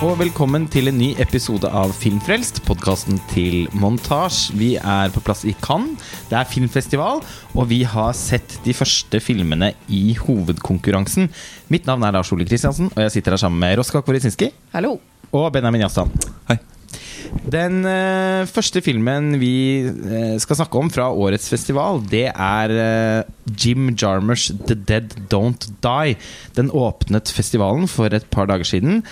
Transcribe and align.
og 0.00 0.14
velkommen 0.16 0.64
til 0.72 0.88
en 0.88 0.96
ny 0.96 1.10
episode 1.20 1.68
av 1.76 1.90
Filmfrelst, 1.92 2.62
podkasten 2.64 3.18
til 3.28 3.66
montasje. 3.76 4.54
Vi 4.56 4.70
er 4.78 5.12
på 5.12 5.20
plass 5.20 5.42
i 5.44 5.52
Cannes. 5.60 6.00
Det 6.30 6.38
er 6.38 6.48
filmfestival, 6.48 7.20
og 7.52 7.68
vi 7.68 7.82
har 7.84 8.16
sett 8.16 8.56
de 8.64 8.72
første 8.76 9.20
filmene 9.20 9.74
i 9.92 10.14
hovedkonkurransen. 10.16 11.28
Mitt 11.68 11.84
navn 11.90 12.06
er 12.08 12.16
Lars 12.16 12.32
Ole 12.32 12.48
Kristiansen, 12.48 12.88
og 12.94 13.04
jeg 13.04 13.18
sitter 13.18 13.36
her 13.36 13.44
sammen 13.44 13.60
med 13.60 13.76
Roska 13.76 14.00
Korisinski 14.00 14.48
Hallo. 14.72 14.96
og 15.36 15.50
Benjamin 15.52 15.84
Jastan. 15.84 16.12
Hei. 16.48 16.56
Den 17.30 17.84
uh, 17.84 18.48
første 18.48 18.80
filmen 18.82 19.36
vi 19.38 19.84
uh, 19.84 20.38
skal 20.40 20.62
snakke 20.62 20.80
om 20.80 20.88
fra 20.90 21.10
årets 21.12 21.50
festival, 21.52 22.00
det 22.10 22.30
er 22.32 22.72
uh, 22.72 23.52
Jim 23.52 23.92
Jarmers 23.92 24.48
The 24.64 24.74
Dead 24.74 25.12
Don't 25.30 25.68
Die. 25.84 26.16
Den 26.56 26.72
åpnet 26.72 27.30
festivalen 27.36 27.86
for 27.90 28.08
et 28.16 28.26
par 28.32 28.48
dager 28.50 28.66
siden. 28.66 29.04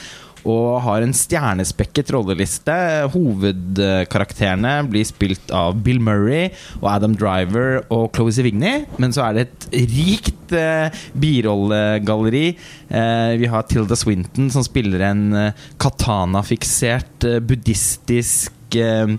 Og 0.47 0.81
har 0.85 1.03
en 1.03 1.15
stjernespekket 1.17 2.13
rolleliste. 2.15 2.75
Hovedkarakterene 3.15 4.77
blir 4.91 5.07
spilt 5.09 5.51
av 5.55 5.79
Bill 5.85 5.99
Murray 6.05 6.51
og 6.81 6.89
Adam 6.93 7.17
Driver 7.19 7.81
og 7.95 8.11
Chloé 8.17 8.35
Sevigny. 8.37 8.75
Men 9.03 9.15
så 9.17 9.27
er 9.29 9.39
det 9.39 9.47
et 9.49 9.69
rikt 9.97 10.55
eh, 10.57 10.95
birollegalleri. 11.19 12.47
Eh, 12.89 13.33
vi 13.43 13.51
har 13.51 13.67
Tilda 13.69 13.97
Swinton 13.99 14.51
som 14.55 14.65
spiller 14.67 15.05
en 15.11 15.25
eh, 15.37 15.67
katana-fiksert 15.83 17.27
eh, 17.29 17.41
buddhistisk 17.45 18.79
eh, 18.79 19.17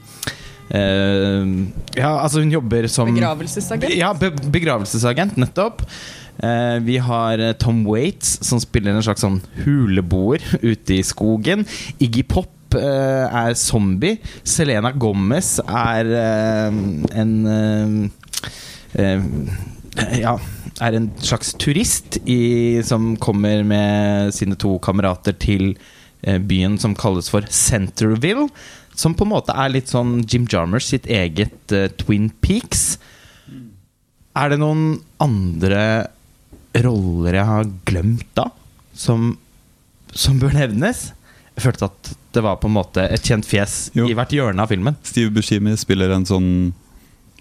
eh, 0.70 1.52
Ja, 2.00 2.14
altså 2.23 2.44
hun 2.44 2.52
jobber 2.53 2.88
som 2.92 3.12
Begravelsesagent. 3.14 3.95
ja, 3.97 4.14
be 4.17 4.31
begravelsesagent, 4.53 5.38
nettopp. 5.42 5.84
Eh, 6.40 6.78
vi 6.86 6.98
har 7.04 7.40
eh, 7.40 7.54
Tom 7.59 7.84
Waits, 7.84 8.38
som 8.48 8.62
spiller 8.64 8.95
en 8.95 9.04
slags 9.04 9.26
sånn 9.26 9.42
huleboer 9.66 10.44
ute 10.62 10.96
i 10.96 11.04
skogen. 11.04 11.66
Iggy 12.00 12.23
Pop 12.31 12.78
eh, 12.80 13.26
er 13.28 13.58
zombie. 13.59 14.22
Selena 14.48 14.94
Gomez 14.96 15.58
er 15.66 16.14
eh, 16.22 16.80
en 17.20 17.34
eh, 17.56 17.98
eh, 19.04 19.28
Ja, 20.22 20.38
er 20.80 20.96
en 20.96 21.09
slags 21.20 21.52
turist 21.59 22.22
i, 22.23 22.80
som 22.88 23.18
kommer 23.20 23.66
med 23.68 24.31
sine 24.38 24.56
to 24.56 24.78
kamerater 24.80 25.36
til 25.36 25.74
byen 26.20 26.78
som 26.80 26.94
kalles 27.00 27.28
for 27.31 27.44
Centerville. 27.52 28.46
Som 28.96 29.16
på 29.16 29.26
en 29.26 29.31
måte 29.34 29.56
er 29.56 29.74
litt 29.74 29.92
sånn 29.92 30.22
Jim 30.24 30.46
Jarmers 30.52 30.88
sitt 30.92 31.08
eget 31.08 31.74
Twin 32.00 32.30
Peaks. 32.44 32.94
Er 34.40 34.53
det 34.53 34.59
noen 34.62 35.02
andre 35.20 35.84
roller 36.75 37.34
jeg 37.39 37.45
har 37.50 37.70
glemt 37.89 38.28
da, 38.38 38.50
som, 38.94 39.31
som 40.14 40.39
bør 40.42 40.53
nevnes? 40.56 41.09
Jeg 41.56 41.66
følte 41.66 41.89
at 41.89 42.12
det 42.36 42.44
var 42.45 42.59
på 42.62 42.70
en 42.70 42.75
måte 42.78 43.03
et 43.09 43.25
kjent 43.25 43.48
fjes 43.48 43.89
Jo. 43.98 44.06
i 44.08 44.14
hvert 44.16 44.31
hjørne 44.31 44.64
av 44.64 44.70
filmen. 44.72 44.95
Steve 45.03 45.31
Buscemi 45.34 45.73
spiller 45.81 46.14
en 46.14 46.28
sånn 46.30 46.52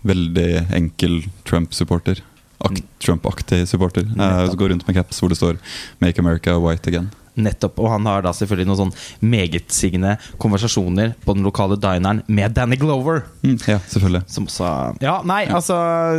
veldig 0.09 0.49
enkel 0.75 1.21
Trump-supporter. 1.47 2.23
Ak 2.65 2.81
Trump-aktig 2.99 3.63
supporter. 3.71 4.03
Eh, 4.03 4.55
går 4.59 4.75
rundt 4.75 4.87
med 4.87 4.99
caps 4.99 5.21
hvor 5.21 5.31
det 5.31 5.39
står 5.39 5.59
'Make 6.01 6.19
America 6.19 6.59
White 6.59 6.91
Again'. 6.91 7.11
Nettopp, 7.39 7.79
Og 7.79 7.93
han 7.93 8.07
har 8.09 8.25
da 8.27 8.33
selvfølgelig 8.35 8.69
noen 8.69 8.81
sånn 8.81 8.95
megetsigende 9.31 10.17
konversasjoner 10.43 11.15
på 11.25 11.37
den 11.37 11.47
lokale 11.47 11.79
dineren 11.81 12.23
med 12.27 12.57
Danny 12.57 12.79
Glover. 12.81 13.23
Mm, 13.45 13.59
ja, 13.69 13.79
selvfølgelig. 13.87 14.25
Som 14.35 14.49
også 14.51 14.73
Ja, 15.05 15.21
nei, 15.29 15.45
altså 15.47 15.77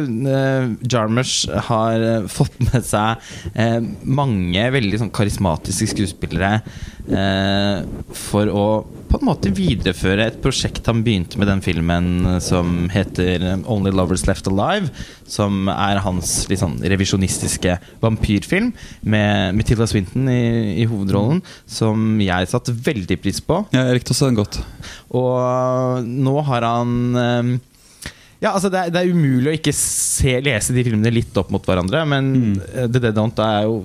uh, 0.08 0.70
Jarmers 0.88 1.44
har 1.70 2.00
uh, 2.00 2.30
fått 2.32 2.56
med 2.70 2.88
seg 2.88 3.20
uh, 3.56 3.80
mange 4.04 4.70
veldig 4.72 5.02
sånn 5.04 5.12
karismatiske 5.12 5.90
skuespillere 5.92 6.62
eh, 7.10 7.84
for 8.16 8.50
å 8.54 8.66
på 9.10 9.20
en 9.20 9.28
måte 9.30 9.52
videreføre 9.56 10.28
et 10.30 10.40
prosjekt 10.44 10.88
han 10.90 11.02
begynte 11.06 11.40
med 11.42 11.50
den 11.50 11.64
filmen 11.66 12.10
eh, 12.36 12.40
som 12.44 12.90
heter 12.94 13.46
eh, 13.46 13.64
Only 13.70 13.94
Lovers 13.96 14.26
Left 14.30 14.50
Alive. 14.52 14.92
Som 15.30 15.70
er 15.72 16.02
hans 16.06 16.34
litt 16.50 16.62
sånn 16.62 16.78
revisjonistiske 16.82 17.78
vampyrfilm 18.04 18.72
med, 19.02 19.58
Matilda 19.58 19.86
Tilda 19.86 19.90
Swinton 19.92 20.30
i, 20.34 20.44
i 20.84 20.88
hovedrollen. 20.90 21.42
Som 21.70 22.22
jeg 22.24 22.52
satte 22.52 22.76
veldig 22.76 23.20
pris 23.22 23.42
på. 23.46 23.64
Ja, 23.76 23.88
jeg 23.90 24.00
likte 24.00 24.16
også 24.16 24.30
den 24.30 24.40
godt. 24.40 24.62
Og 25.16 26.06
nå 26.06 26.36
har 26.50 26.66
han 26.68 26.96
ehm, 27.20 27.54
Ja, 28.40 28.54
altså 28.54 28.72
det 28.72 28.80
er, 28.80 28.94
det 28.94 29.02
er 29.02 29.12
umulig 29.12 29.52
å 29.52 29.58
ikke 29.58 29.74
se, 29.76 30.38
lese 30.44 30.76
de 30.76 30.86
filmene 30.88 31.12
litt 31.12 31.36
opp 31.40 31.52
mot 31.52 31.66
hverandre, 31.66 32.06
men 32.08 32.30
mm. 32.32 32.56
The 32.94 33.02
Dead 33.02 33.18
Don't 33.18 33.42
er 33.44 33.68
jo 33.68 33.82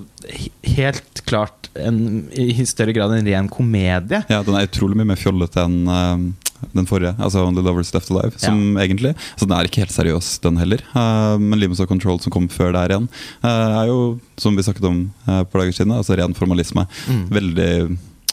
helt 0.77 1.21
klart 1.27 1.69
en, 1.75 1.99
i 2.31 2.63
større 2.67 2.95
grad 2.95 3.11
en 3.11 3.27
ren 3.27 3.51
komedie. 3.51 4.23
Ja, 4.31 4.41
Den 4.45 4.55
er 4.55 4.69
utrolig 4.69 4.95
mye 4.99 5.11
mer 5.11 5.19
fjollete 5.19 5.65
enn 5.65 5.81
uh, 5.91 6.15
den 6.71 6.87
forrige, 6.87 7.11
altså 7.19 7.43
'Only 7.43 7.65
Lovers 7.65 7.91
Left 7.93 8.09
Alive'. 8.13 8.39
Som 8.39 8.79
egentlig 8.79 9.11
Så 9.35 9.43
Den 9.43 9.57
er 9.57 9.67
ikke 9.67 9.83
helt 9.83 9.93
seriøs, 9.93 10.39
den 10.47 10.57
heller. 10.61 10.81
Uh, 10.95 11.35
men 11.35 11.59
'Limits 11.59 11.83
of 11.83 11.91
Control', 11.91 12.21
som 12.23 12.31
kom 12.31 12.47
før 12.47 12.71
der 12.77 12.95
igjen, 12.95 13.09
uh, 13.43 13.83
er 13.83 13.91
jo, 13.91 13.99
som 14.39 14.55
vi 14.55 14.63
snakket 14.63 14.87
om 14.87 15.09
uh, 15.27 15.43
på 15.43 15.59
dager 15.59 15.75
siden, 15.75 15.91
altså 15.91 16.15
ren 16.15 16.33
formalisme. 16.37 16.87
Mm. 17.11 17.23
Veldig 17.35 17.71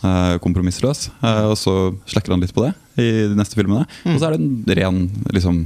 eh, 0.03 0.39
kompromissløs. 0.43 1.11
eh, 1.23 1.45
og 1.51 1.57
så 1.59 1.95
slekker 2.07 2.35
han 2.35 2.43
litt 2.43 2.55
på 2.55 2.67
det 2.67 2.73
i 3.03 3.29
de 3.31 3.39
neste 3.39 3.59
filmene. 3.59 3.87
Mm. 4.05 4.15
Og 4.15 4.21
så 4.21 4.29
er 4.29 4.37
det 4.37 4.43
en 4.43 4.77
ren 4.79 5.01
liksom 5.33 5.63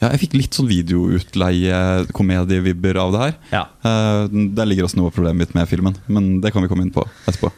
ja, 0.00 0.06
Jeg 0.12 0.20
fikk 0.24 0.34
litt 0.38 0.54
sånn 0.56 0.70
videoutleie-komedievibber 0.70 2.94
av 3.00 3.08
det 3.14 3.20
her. 3.24 3.34
Ja. 3.52 3.64
Uh, 3.84 4.22
der 4.56 4.66
ligger 4.68 4.84
også 4.88 4.98
noe 5.00 5.08
av 5.10 5.16
problemet 5.16 5.40
mitt 5.44 5.54
med 5.56 5.70
filmen, 5.70 5.94
men 6.08 6.22
det 6.40 6.50
kan 6.54 6.62
vi 6.64 6.70
komme 6.72 6.84
inn 6.86 6.94
på 6.94 7.02
etterpå. 7.26 7.48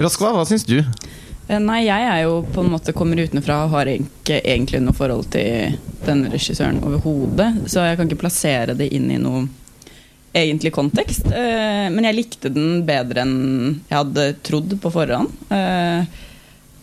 Raskva, 0.00 0.28
hva 0.34 0.44
syns 0.48 0.64
du? 0.66 0.78
Eh, 1.46 1.60
Nei, 1.60 1.84
jeg 1.86 2.06
er 2.08 2.22
jo 2.24 2.38
på 2.54 2.62
en 2.64 2.70
måte 2.72 2.92
kommer 2.96 3.20
utenfra 3.20 3.64
og 3.66 3.74
har 3.76 3.86
ikke 3.92 4.40
egentlig 4.40 4.80
noe 4.82 4.96
forhold 4.96 5.26
til 5.34 5.76
denne 6.06 6.30
regissøren 6.32 6.80
overhodet. 6.84 7.50
Så 7.70 7.76
jeg 7.84 7.96
kan 7.98 8.06
ikke 8.08 8.22
plassere 8.24 8.72
det 8.78 8.88
inn 8.96 9.10
i 9.12 9.20
noe 9.22 9.40
egentlig 10.34 10.72
kontekst. 10.74 11.26
Eh, 11.30 11.88
Men 11.94 12.04
jeg 12.08 12.18
likte 12.18 12.50
den 12.52 12.82
bedre 12.86 13.22
enn 13.22 13.36
jeg 13.88 13.98
hadde 13.98 14.24
trodd 14.46 14.70
på 14.82 14.88
forhånd. 14.94 15.30
Eh, 15.54 16.00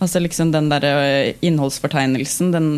Altså 0.02 0.22
liksom 0.22 0.50
Den 0.54 0.70
der 0.72 0.86
eh, 0.88 1.34
innholdsfortegnelsen 1.46 2.50
Den 2.56 2.70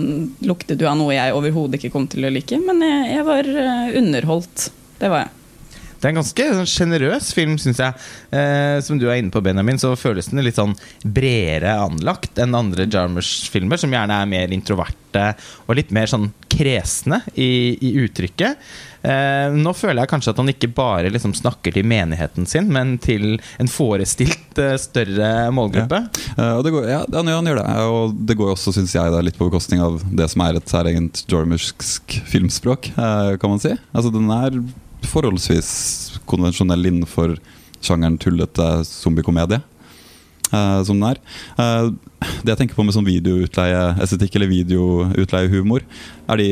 luktet 0.43 0.81
jo 0.83 0.89
av 0.91 0.97
noe 0.99 1.15
jeg 1.15 1.35
overhodet 1.35 1.79
ikke 1.79 1.93
kom 1.93 2.09
til 2.11 2.27
å 2.27 2.33
like. 2.33 2.59
Men 2.59 2.83
jeg, 2.83 3.05
jeg 3.15 3.27
var 3.29 3.47
eh, 3.47 3.95
underholdt. 4.01 4.67
Det 4.99 5.11
var 5.11 5.25
jeg. 5.25 5.31
Det 6.03 6.09
er 6.09 6.11
en 6.11 6.19
ganske 6.19 6.45
sånn 6.57 6.67
sjenerøs 6.67 7.29
film, 7.31 7.53
syns 7.61 7.79
jeg. 7.79 8.07
Eh, 8.35 8.75
som 8.83 8.99
du 8.99 9.05
er 9.07 9.21
inne 9.21 9.31
på, 9.31 9.39
Benjamin, 9.39 9.79
så 9.79 9.93
føles 9.95 10.27
den 10.27 10.43
litt 10.43 10.59
sånn 10.59 10.75
bredere 10.99 11.77
anlagt 11.79 12.41
enn 12.43 12.57
andre 12.59 12.89
Jarmers-filmer, 12.91 13.79
som 13.79 13.95
gjerne 13.95 14.17
er 14.19 14.27
mer 14.27 14.51
introverte 14.51 15.29
og 15.63 15.77
litt 15.79 15.93
mer 15.95 16.11
sånn 16.11 16.33
kresne 16.51 17.21
i, 17.39 17.77
i 17.79 17.93
uttrykket. 18.03 18.59
Eh, 19.03 19.55
nå 19.55 19.71
føler 19.75 20.03
jeg 20.03 20.11
kanskje 20.11 20.31
at 20.31 20.37
han 20.39 20.51
ikke 20.51 20.69
bare 20.75 21.11
liksom 21.11 21.33
snakker 21.35 21.75
til 21.75 21.87
menigheten 21.87 22.47
sin, 22.47 22.67
men 22.71 22.95
til 23.03 23.37
en 23.59 23.71
forestilt 23.71 24.59
eh, 24.59 24.75
større 24.79 25.31
målgruppe. 25.55 26.03
Ja. 26.35 26.51
Uh, 26.59 26.67
går, 26.67 26.87
ja, 26.91 27.01
han, 27.15 27.31
han 27.31 27.47
gjør 27.47 27.59
det. 27.63 27.67
Og 27.95 28.15
det 28.27 28.37
går 28.39 28.53
også, 28.57 28.75
syns 28.75 28.95
jeg, 28.95 29.15
da, 29.15 29.23
litt 29.23 29.39
på 29.39 29.47
bekostning 29.47 29.83
av 29.83 30.03
det 30.11 30.27
som 30.31 30.43
er 30.43 30.59
et 30.59 30.71
særegent 30.71 31.23
jormersk 31.31 32.19
filmspråk, 32.31 32.93
eh, 32.95 33.35
kan 33.39 33.55
man 33.55 33.63
si. 33.63 33.75
Altså, 33.91 34.11
den 34.11 34.31
er 34.35 34.63
forholdsvis 35.09 35.69
konvensjonell 36.29 36.89
innenfor 36.89 37.37
sjangeren 37.83 38.17
tullete 38.21 38.67
zombiekomedie. 38.87 39.61
Uh, 40.53 40.83
som 40.85 40.99
den 40.99 41.07
er. 41.09 41.19
Uh, 41.57 41.95
det 42.43 42.51
jeg 42.53 42.59
tenker 42.59 42.77
på 42.77 42.83
med 42.85 42.93
sånn 42.93 43.07
videoutleieestetikk 43.07 44.35
eller 44.37 44.51
videoutleiehumor, 44.51 45.81
er 46.29 46.41
de 46.41 46.49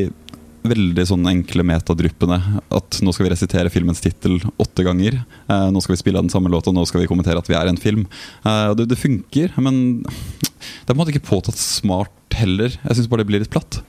veldig 0.68 1.06
sånn 1.10 1.28
enkle 1.32 1.66
metadryppene. 1.66 2.38
At 2.74 3.00
nå 3.04 3.14
skal 3.14 3.28
vi 3.28 3.34
resitere 3.34 3.72
filmens 3.74 4.02
tittel 4.04 4.40
åtte 4.62 4.86
ganger. 4.86 5.22
Eh, 5.48 5.68
nå 5.74 5.82
skal 5.84 5.96
vi 5.96 6.02
spille 6.04 6.22
den 6.22 6.34
samme 6.34 6.52
låta, 6.54 6.74
nå 6.74 6.86
skal 6.90 7.04
vi 7.04 7.10
kommentere 7.10 7.42
at 7.42 7.50
vi 7.50 7.58
er 7.58 7.70
en 7.70 7.80
film. 7.82 8.06
Eh, 8.46 8.72
det, 8.78 8.90
det 8.92 9.00
funker, 9.00 9.56
men 9.62 10.02
det 10.04 10.92
er 10.92 10.92
på 10.92 10.96
en 10.96 11.02
måte 11.02 11.16
ikke 11.16 11.32
påtatt 11.32 11.60
smart 11.60 12.38
heller. 12.38 12.74
Jeg 12.78 12.98
syns 12.98 13.10
bare 13.12 13.24
det 13.24 13.32
blir 13.32 13.44
litt 13.44 13.54
platt. 13.54 13.82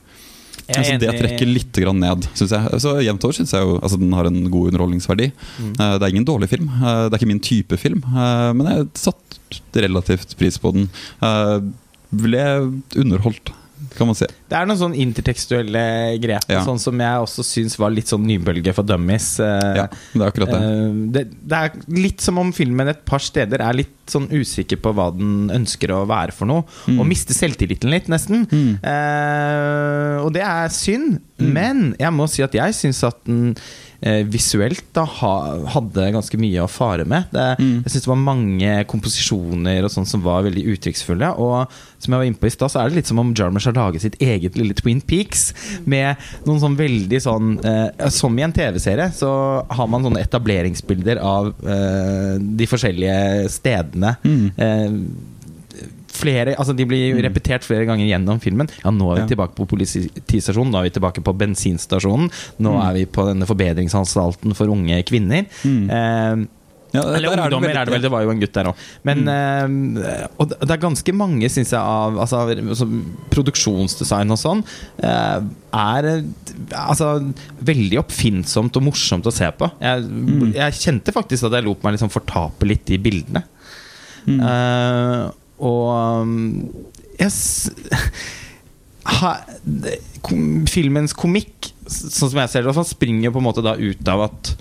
Jeg 0.73 0.83
Altså, 0.83 0.99
det 1.03 1.13
trekker 1.21 1.49
litt 1.51 1.81
grann 1.85 2.01
ned, 2.03 2.27
syns 2.39 2.55
jeg. 2.57 2.81
Så 2.83 2.95
Jevnt 3.05 3.27
over 3.27 3.37
syns 3.37 3.55
jeg 3.55 3.67
jo 3.67 3.77
altså, 3.79 3.99
den 4.01 4.13
har 4.17 4.29
en 4.29 4.41
god 4.51 4.73
underholdningsverdi. 4.73 5.31
Mm. 5.33 5.73
Eh, 5.73 5.95
det 5.97 6.07
er 6.07 6.15
ingen 6.15 6.29
dårlig 6.29 6.49
film. 6.53 6.69
Eh, 6.73 7.05
det 7.07 7.13
er 7.13 7.21
ikke 7.21 7.33
min 7.33 7.45
type 7.45 7.79
film, 7.81 8.03
eh, 8.09 8.51
men 8.57 8.71
jeg 8.71 8.89
satt 9.05 9.41
relativt 9.77 10.37
pris 10.41 10.57
på 10.61 10.73
den. 10.77 10.89
Ble 12.13 12.45
underholdt, 12.97 13.53
kan 13.97 14.09
man 14.09 14.17
si. 14.17 14.29
Det 14.52 14.58
er 14.60 14.66
noen 14.69 14.78
sånn 14.82 14.94
intertekstuelle 15.00 15.82
grep, 16.20 16.44
Ja. 16.52 16.60
sånn 16.66 16.78
som 16.82 17.00
jeg 17.00 17.22
også 17.25 17.40
syns 17.49 17.78
var 17.81 17.90
litt 17.94 18.10
sånn 18.12 18.26
nybølge 18.28 18.75
for 18.76 18.84
dummies. 18.84 19.38
eh, 19.40 19.76
Ja, 19.81 19.87
det 19.88 20.20
er 20.20 20.28
akkurat 20.28 20.52
det. 20.52 20.60
Eh, 20.60 20.93
det, 21.16 21.22
det 21.49 21.60
er 21.62 21.70
litt 21.96 22.20
som 22.20 22.37
om 22.43 22.52
filmen 22.52 22.88
et 22.93 23.04
par 23.08 23.19
steder 23.25 23.62
er 23.64 23.72
litt 23.81 23.96
sånn 24.12 24.26
usikker 24.28 24.76
på 24.82 24.93
hva 24.93 25.08
den 25.16 25.49
ønsker 25.54 25.88
å 25.94 26.02
være 26.10 26.34
for 26.37 26.44
noe. 26.50 26.64
Mm. 26.87 26.99
Og 27.00 27.06
mister 27.08 27.32
selvtilliten 27.32 27.88
litt, 27.88 28.08
nesten. 28.12 28.44
Eh, 28.82 30.16
og 30.22 30.32
det 30.34 30.43
er 30.44 30.69
synd. 30.75 31.20
Mm. 31.38 31.49
Men 31.56 31.81
jeg 31.99 32.12
må 32.14 32.28
si 32.31 32.43
at 32.44 32.52
jeg 32.54 32.75
syns 32.76 33.00
at 33.08 33.16
den 33.26 33.54
eh, 34.02 34.22
visuelt 34.26 34.82
da 34.94 35.04
hadde 35.06 36.08
ganske 36.14 36.38
mye 36.43 36.64
å 36.64 36.69
fare 36.70 37.06
med. 37.06 37.28
Det, 37.31 37.49
Mm. 37.62 37.84
Jeg 37.84 37.93
syns 37.93 38.02
det 38.02 38.10
var 38.10 38.19
mange 38.19 38.72
komposisjoner 38.90 39.84
og 39.87 39.90
sånn 39.94 40.06
som 40.08 40.22
var 40.25 40.43
veldig 40.43 40.64
uttrykksfulle. 40.75 41.28
Og 41.38 41.70
som 42.02 42.10
jeg 42.10 42.19
var 42.19 42.26
inne 42.26 42.40
på 42.43 42.46
i 42.50 42.50
stad, 42.50 42.70
så 42.72 42.81
er 42.82 42.88
det 42.90 42.96
litt 42.96 43.06
som 43.06 43.20
om 43.22 43.31
Jarmusch 43.34 43.66
har 43.70 43.76
laget 43.78 44.02
sitt 44.02 44.19
eget 44.19 44.42
lille 44.50 44.75
Twin 44.75 45.00
Peaks. 45.00 45.55
Med 45.87 46.17
noen 46.47 46.61
sånn 46.61 46.77
veldig 46.77 47.21
sånn 47.23 47.65
eh, 47.65 48.09
Som 48.11 48.39
i 48.39 48.43
en 48.43 48.53
TV-serie, 48.53 49.11
så 49.15 49.65
har 49.71 49.87
man 49.89 50.03
sånne 50.03 50.21
etableringsbilder 50.27 51.19
av 51.23 51.53
eh, 51.62 52.39
de 52.39 52.67
forskjellige 52.67 53.49
stedene. 53.49 54.17
Mm. 54.25 54.50
Eh, 54.56 54.91
flere, 56.12 56.53
altså 56.61 56.75
De 56.77 56.85
blir 56.87 57.17
repetert 57.25 57.65
flere 57.65 57.87
ganger 57.89 58.05
gjennom 58.06 58.39
filmen. 58.43 58.69
Ja, 58.85 58.91
Nå 58.91 59.11
er 59.12 59.15
vi 59.17 59.21
Ja. 59.23 59.27
tilbake 59.37 59.55
på 59.56 59.67
politistasjonen, 59.67 60.71
nå 60.71 60.79
er 60.79 60.83
vi 60.91 60.91
tilbake 61.00 61.23
på 61.25 61.33
bensinstasjonen. 61.37 62.31
Nå 62.61 62.71
Mm. 62.73 62.83
er 62.88 62.93
vi 62.95 63.05
på 63.06 63.25
denne 63.27 63.47
forbedringsanstalten 63.49 64.55
for 64.55 64.67
unge 64.69 65.03
kvinner. 65.05 65.47
Mm. 65.65 66.49
Ja, 66.93 67.03
eller 67.17 67.33
ungdommer 67.33 67.71
er 67.73 67.79
er 67.81 67.89
det 67.89 67.94
vel, 67.94 68.03
det 68.05 68.11
var 68.12 68.25
jo 68.27 68.33
en 68.35 68.41
gutt 68.43 68.53
der 68.53 68.69
òg. 68.69 68.81
Men 69.09 69.23
eh, 69.33 70.27
Og 70.37 70.50
det 70.53 70.71
er 70.75 70.83
ganske 70.83 71.15
mange, 71.17 71.49
syns 71.53 71.73
jeg, 71.73 71.81
av 71.81 72.19
altså, 72.21 72.43
altså, 72.53 72.89
produksjonsdesign 73.33 74.35
og 74.35 74.41
sånn 74.41 74.61
eh, 75.00 75.39
er 75.73 76.11
altså 76.77 77.09
veldig 77.65 78.00
oppfinnsomt 78.03 78.77
og 78.77 78.87
morsomt 78.91 79.29
å 79.29 79.33
se 79.35 79.49
på. 79.56 79.71
Jeg, 79.81 80.05
Mm. 80.12 80.53
jeg 80.55 80.77
kjente 80.79 81.12
faktisk 81.15 81.49
at 81.49 81.56
jeg 81.56 81.65
lot 81.65 81.83
meg 81.85 81.97
liksom 81.97 82.12
fortape 82.12 82.67
litt 82.69 82.91
i 82.93 82.99
bildene. 83.00 83.43
Mm. 84.27 84.38
Eh, 84.38 85.31
og 85.62 85.88
um, 86.23 86.35
jeg 87.19 87.31
ha, 89.19 89.33
Filmens 90.71 91.15
komikk, 91.19 91.73
sånn 91.87 92.31
som 92.31 92.41
jeg 92.43 92.53
ser 92.53 92.67
det, 92.67 92.75
fall, 92.77 92.87
springer 92.88 93.35
på 93.35 93.41
en 93.43 93.49
måte 93.49 93.65
da 93.65 93.75
ut 93.79 94.11
av 94.12 94.27
at 94.29 94.53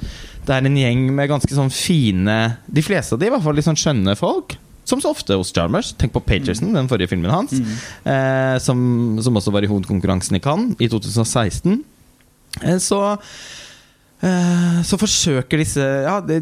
det 0.48 0.56
er 0.56 0.66
en 0.68 0.78
gjeng 0.78 1.04
med 1.16 1.30
ganske 1.30 1.54
sånn 1.54 1.70
fine 1.70 2.58
De 2.68 2.82
fleste 2.82 3.14
av 3.14 3.20
de 3.22 3.28
i 3.28 3.30
hvert 3.34 3.44
fall 3.46 3.56
litt 3.60 3.68
sånn 3.68 3.78
skjønne 3.80 4.16
folk. 4.18 4.58
Som 4.90 5.00
så 5.00 5.12
ofte 5.14 5.38
hos 5.38 5.54
Jarmers. 5.54 5.94
Tenk 5.96 6.12
på 6.16 6.24
Pagerson, 6.26 6.74
den 6.74 6.88
forrige 6.90 7.12
filmen 7.14 7.30
hans. 7.32 7.54
Eh, 8.04 8.58
som, 8.60 9.20
som 9.22 9.38
også 9.38 9.54
var 9.54 9.64
i 9.64 9.70
hovedkonkurransen 9.70 10.36
i 10.36 10.42
Cannes 10.44 10.76
i 10.82 10.90
2016. 10.90 11.84
Eh, 12.66 12.78
så 12.82 13.00
eh, 14.26 14.80
så 14.86 14.98
forsøker 15.00 15.62
disse 15.62 15.82
ja 16.06 16.18
det, 16.26 16.40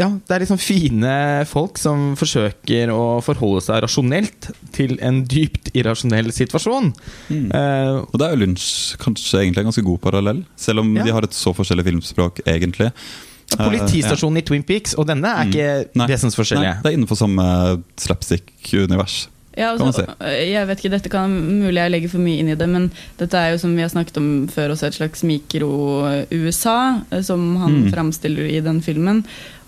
ja, 0.00 0.08
det 0.16 0.34
er 0.34 0.42
liksom 0.44 0.58
fine 0.60 1.12
folk 1.48 1.78
som 1.80 2.14
forsøker 2.18 2.90
å 2.94 3.20
forholde 3.24 3.62
seg 3.64 3.82
rasjonelt 3.84 4.50
til 4.76 4.96
en 5.04 5.22
dypt 5.30 5.70
irrasjonell 5.76 6.32
situasjon. 6.34 6.90
Mm. 7.30 7.46
Eh, 7.52 7.92
Og 8.08 8.16
det 8.20 8.26
er 8.30 8.34
jo 8.34 8.42
lunsj 8.46 8.96
kanskje 9.04 9.44
egentlig 9.44 9.64
en 9.64 9.70
ganske 9.70 9.86
god 9.86 10.02
parallell, 10.08 10.42
selv 10.56 10.80
om 10.84 10.96
Ja. 10.96 11.04
de 11.04 11.14
har 11.16 11.22
et 11.28 11.36
så 11.36 11.54
forskjellig 11.54 11.84
filmspråk, 11.92 12.42
egentlig. 12.48 12.90
Politistasjonen 13.58 14.38
i 14.38 14.42
Twin 14.42 14.62
Peaks, 14.62 14.94
og 14.98 15.06
denne 15.06 15.26
er 15.28 15.44
Mm. 15.44 15.50
ikke 15.52 15.68
mm. 15.94 16.08
vesensforskjellige. 16.08 16.74
Nei, 16.74 16.82
det 16.82 16.90
er 16.92 16.96
innenfor 16.98 17.16
samme 17.20 17.46
slapstick-univers. 17.96 19.28
Ja, 19.56 19.68
altså, 19.78 20.02
jeg 20.18 20.66
vet 20.66 20.78
ikke, 20.82 20.90
Dette 20.96 21.08
kan 21.12 21.30
mulig 21.30 21.78
jeg 21.78 21.90
legger 21.92 22.10
for 22.10 22.18
mye 22.18 22.40
inn 22.42 22.48
i 22.50 22.56
det, 22.58 22.66
men 22.68 22.88
dette 23.20 23.38
er 23.38 23.52
jo 23.52 23.58
som 23.62 23.76
vi 23.76 23.82
har 23.84 23.88
snakket 23.92 24.16
om 24.18 24.48
før, 24.50 24.72
også 24.74 24.88
et 24.88 24.96
slags 24.98 25.22
mikro-USA, 25.22 27.02
eh, 27.10 27.20
som 27.22 27.56
han 27.56 27.84
Mm. 27.84 27.92
framstiller 27.92 28.50
i 28.50 28.60
den 28.60 28.80
filmen. 28.82 29.24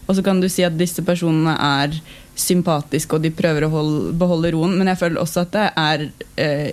Og 0.09 0.17
så 0.17 0.23
kan 0.25 0.41
du 0.41 0.49
si 0.49 0.63
at 0.63 0.77
disse 0.79 1.03
personene 1.03 1.57
er 1.59 2.01
sympatiske, 2.37 3.15
og 3.15 3.23
de 3.23 3.31
prøver 3.31 3.65
å 3.67 3.71
holde, 3.71 4.13
beholde 4.19 4.53
roen, 4.53 4.77
men 4.79 4.87
jeg 4.89 4.99
føler 4.99 5.21
også 5.23 5.41
at 5.43 5.53
det 5.53 5.71
er 5.77 6.11
eh, 6.37 6.71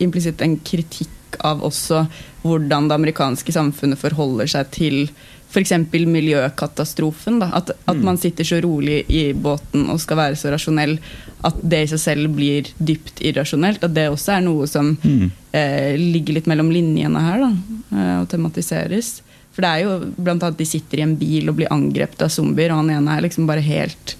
implisitt 0.00 0.40
en 0.42 0.56
kritikk 0.58 1.08
av 1.44 1.62
også 1.66 2.06
hvordan 2.42 2.88
det 2.88 2.94
amerikanske 2.94 3.52
samfunnet 3.52 3.98
forholder 3.98 4.46
seg 4.46 4.70
til 4.74 5.08
f.eks. 5.50 5.72
miljøkatastrofen. 5.92 7.38
Da. 7.40 7.50
At, 7.54 7.70
at 7.86 7.96
Mm. 7.96 8.04
man 8.04 8.16
sitter 8.18 8.44
så 8.44 8.60
rolig 8.62 9.04
i 9.08 9.32
båten 9.32 9.88
og 9.90 10.00
skal 10.00 10.16
være 10.16 10.36
så 10.36 10.50
rasjonell 10.52 10.98
at 11.44 11.54
det 11.62 11.82
i 11.84 11.90
seg 11.92 12.00
selv 12.02 12.34
blir 12.36 12.68
dypt 12.78 13.20
irrasjonelt. 13.22 13.84
At 13.84 13.94
det 13.94 14.08
også 14.10 14.36
er 14.36 14.40
noe 14.46 14.66
som 14.66 14.96
Mm. 15.02 15.30
eh, 15.52 15.96
ligger 15.96 16.34
litt 16.34 16.46
mellom 16.46 16.70
linjene 16.70 17.20
her 17.20 17.38
da, 17.40 17.52
eh, 17.96 18.20
og 18.20 18.28
tematiseres. 18.28 19.22
For 19.52 19.62
det 19.62 19.70
er 19.70 19.82
jo 19.84 20.12
blant 20.18 20.42
annet 20.42 20.58
de 20.58 20.64
sitter 20.66 20.98
i 20.98 21.02
en 21.02 21.16
bil 21.16 21.48
og 21.48 21.56
blir 21.56 21.68
angrepet 21.72 22.20
av 22.22 22.28
zombier, 22.28 22.70
og 22.72 22.84
han 22.84 22.90
ene 22.90 23.16
er 23.16 23.22
liksom 23.22 23.46
bare 23.46 23.60
helt 23.64 24.16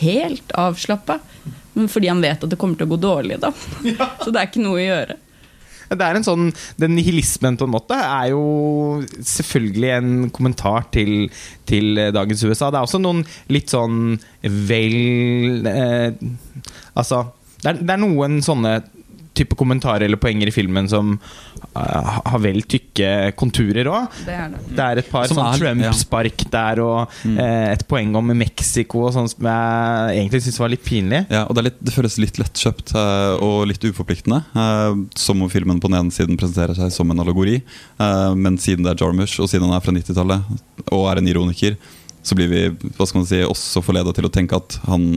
helt 0.00 0.52
avslappa. 0.54 1.18
Fordi 1.76 2.06
han 2.08 2.20
vet 2.22 2.42
at 2.44 2.48
det 2.50 2.56
kommer 2.58 2.76
til 2.78 2.86
å 2.86 2.96
gå 2.96 3.00
dårlig, 3.00 3.40
da. 3.40 3.50
Så 4.24 4.30
det 4.32 4.40
er 4.40 4.46
ikke 4.46 4.62
noe 4.62 4.78
å 4.78 4.86
gjøre. 4.86 5.16
Det 5.88 6.04
er 6.04 6.18
en 6.18 6.26
sånn, 6.26 6.50
Den 6.80 6.94
nihilismen 6.98 7.56
på 7.58 7.68
en 7.68 7.74
måte 7.74 7.96
er 7.96 8.30
jo 8.32 8.42
selvfølgelig 9.16 9.90
en 9.96 10.12
kommentar 10.34 10.88
til, 10.94 11.30
til 11.68 11.98
dagens 12.14 12.44
USA. 12.44 12.70
Det 12.70 12.80
er 12.80 12.84
også 12.84 13.00
noen 13.02 13.24
litt 13.52 13.72
sånn 13.72 14.18
vel 14.42 15.66
eh, 15.68 16.12
Altså, 16.98 17.24
det 17.62 17.72
er, 17.72 17.82
det 17.82 17.94
er 17.94 18.00
noen 18.02 18.40
sånne 18.44 18.78
type 19.38 19.56
kommentarer 19.58 20.06
eller 20.06 20.20
poenger 20.20 20.50
i 20.50 20.54
filmen 20.54 20.88
som 20.90 21.14
uh, 21.16 22.18
har 22.18 22.42
vel 22.42 22.60
tykke 22.68 23.32
konturer 23.38 23.88
òg. 23.90 24.18
Det 24.26 24.38
det. 24.54 24.62
Det 24.74 24.84
er 24.84 25.02
et 25.02 25.10
par 25.10 25.28
Som 25.30 25.40
sånn 25.40 25.60
Trump-spark 25.60 26.46
der, 26.52 26.82
og 26.84 27.18
uh, 27.28 27.66
et 27.72 27.84
poeng 27.90 28.16
om 28.20 28.32
Mexico 28.38 29.06
og 29.06 29.14
sånn 29.16 29.30
som 29.30 29.48
jeg 29.50 30.18
egentlig 30.18 30.42
syns 30.46 30.60
var 30.62 30.72
litt 30.72 30.84
pinlig. 30.86 31.24
Ja, 31.32 31.44
og 31.46 31.56
det, 31.56 31.62
er 31.62 31.68
litt, 31.70 31.80
det 31.88 31.94
føles 31.94 32.18
litt 32.22 32.40
lettkjøpt 32.42 32.94
uh, 32.96 33.36
og 33.44 33.68
litt 33.70 33.84
uforpliktende. 33.88 34.42
som 35.18 35.42
om 35.42 35.50
filmen 35.50 35.80
på 35.80 35.90
den 35.90 35.98
ene 35.98 36.14
siden 36.14 36.38
presenterer 36.38 36.76
seg 36.76 36.92
som 36.94 37.10
en 37.10 37.22
allegori, 37.22 37.58
men 38.36 38.58
siden 38.60 38.84
det 38.84 38.92
er 38.92 39.02
Jarmusch, 39.02 39.38
og 39.42 39.48
siden 39.50 39.68
han 39.68 39.76
er 39.76 39.84
fra 39.84 39.94
90-tallet 39.94 40.92
og 40.94 41.06
er 41.10 41.20
en 41.20 41.30
ironiker, 41.30 41.76
så 42.22 42.36
blir 42.38 42.50
vi 42.50 42.62
hva 42.96 43.06
skal 43.06 43.22
man 43.22 43.28
si, 43.28 43.40
også 43.44 43.82
forleda 43.84 44.12
til 44.16 44.28
å 44.28 44.32
tenke 44.32 44.58
at 44.58 44.78
han 44.88 45.14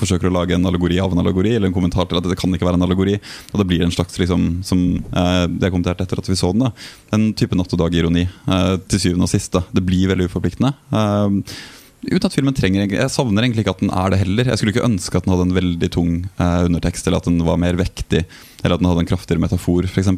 forsøker 0.00 0.30
å 0.30 0.34
lage 0.34 0.56
en 0.56 0.66
allegori 0.68 0.98
av 1.02 1.12
en 1.14 1.22
allegori, 1.22 1.54
eller 1.56 1.70
en 1.70 1.76
kommentar 1.76 2.08
til 2.10 2.20
at 2.20 2.28
det 2.28 2.38
kan 2.40 2.54
ikke 2.54 2.68
være 2.68 2.80
en 2.80 2.86
allegori. 2.86 3.16
Og 3.52 3.62
det 3.62 3.66
blir 3.70 3.84
en 3.86 3.94
slags, 3.94 4.18
liksom, 4.20 4.46
som 4.66 4.84
eh, 4.98 5.46
det 5.50 5.68
er 5.68 5.74
kommentert 5.74 6.00
etter 6.04 6.22
at 6.22 6.30
vi 6.30 6.38
så 6.38 6.52
den, 6.54 6.66
da, 6.68 6.72
en 7.16 7.32
type 7.38 7.58
natt 7.58 7.74
og 7.74 7.82
dag-ironi. 7.82 8.26
eh, 8.28 8.76
til 8.88 9.04
syvende 9.06 9.28
og 9.28 9.32
sist. 9.32 9.52
da. 9.52 9.64
Det 9.74 9.84
blir 9.84 10.08
veldig 10.14 10.30
uforpliktende. 10.30 10.74
Eh, 10.92 11.58
Uten 11.98 12.28
at 12.28 12.34
filmen 12.36 12.54
trenger 12.54 12.86
Jeg 12.86 13.10
savner 13.10 13.42
egentlig 13.42 13.64
ikke 13.64 13.72
at 13.74 13.80
den 13.82 13.90
er 13.90 14.12
det 14.12 14.20
heller. 14.20 14.46
Jeg 14.46 14.60
skulle 14.60 14.70
ikke 14.70 14.86
ønske 14.86 15.18
at 15.18 15.24
den 15.26 15.32
hadde 15.34 15.46
en 15.48 15.56
veldig 15.56 15.88
tung 15.90 16.10
eh, 16.38 16.60
undertekst, 16.68 17.08
eller 17.08 17.18
at 17.18 17.26
den 17.26 17.40
var 17.42 17.58
mer 17.58 17.74
vektig, 17.74 18.20
eller 18.62 18.76
at 18.76 18.82
den 18.84 18.86
hadde 18.86 19.02
en 19.02 19.10
kraftigere 19.10 19.42
metafor, 19.42 19.88
f.eks. 19.90 20.12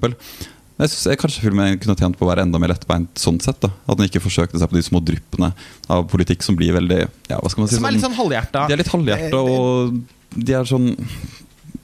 Jeg 0.81 0.93
synes 0.93 1.07
jeg 1.11 1.21
Kanskje 1.21 1.45
filmen 1.45 1.79
kunne 1.83 1.97
tjent 1.99 2.17
på 2.17 2.25
å 2.25 2.31
være 2.31 2.47
enda 2.47 2.61
mer 2.63 2.73
lettbeint 2.73 3.21
sånn 3.21 3.41
sett. 3.43 3.61
da 3.61 3.73
At 3.85 3.99
den 4.01 4.09
ikke 4.09 4.23
forsøkte 4.25 4.61
seg 4.61 4.71
på 4.71 4.79
de 4.79 4.85
små 4.87 5.03
dryppene 5.05 5.53
av 5.93 6.07
politikk 6.11 6.45
som 6.47 6.57
blir 6.59 6.73
veldig 6.77 7.01
ja, 7.03 7.39
hva 7.39 7.51
skal 7.53 7.65
man 7.65 7.71
si 7.73 7.79
Som 7.79 7.89
er 7.89 7.97
litt 7.97 8.07
sånn 8.07 8.17
halvhjerta. 8.17 8.67
De 8.69 8.77
er 8.77 8.81
litt 8.81 8.95
halvhjerta, 8.95 9.43
og 9.43 9.99
de 10.37 10.57
er 10.57 10.71
sånn 10.71 10.93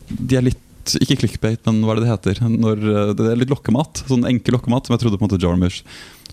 De 0.09 0.39
er 0.39 0.49
litt 0.51 0.63
ikke 1.03 1.17
clickbait, 1.25 1.59
men 1.67 1.81
hva 1.83 1.97
er 1.97 1.99
det 1.99 2.05
det 2.05 2.13
heter? 2.13 2.41
Når, 2.47 2.77
eh, 2.79 3.09
det 3.19 3.25
er 3.33 3.41
litt 3.41 3.51
lokkemat. 3.51 4.05
Sånn 4.07 4.23
enkel 4.29 4.55
lokkemat 4.55 4.87
som 4.87 4.95
jeg 4.95 5.03
trodde 5.03 5.19
på 5.19 5.27
en 5.27 5.31
måte 5.33 5.41
Jarmusch 5.43 5.81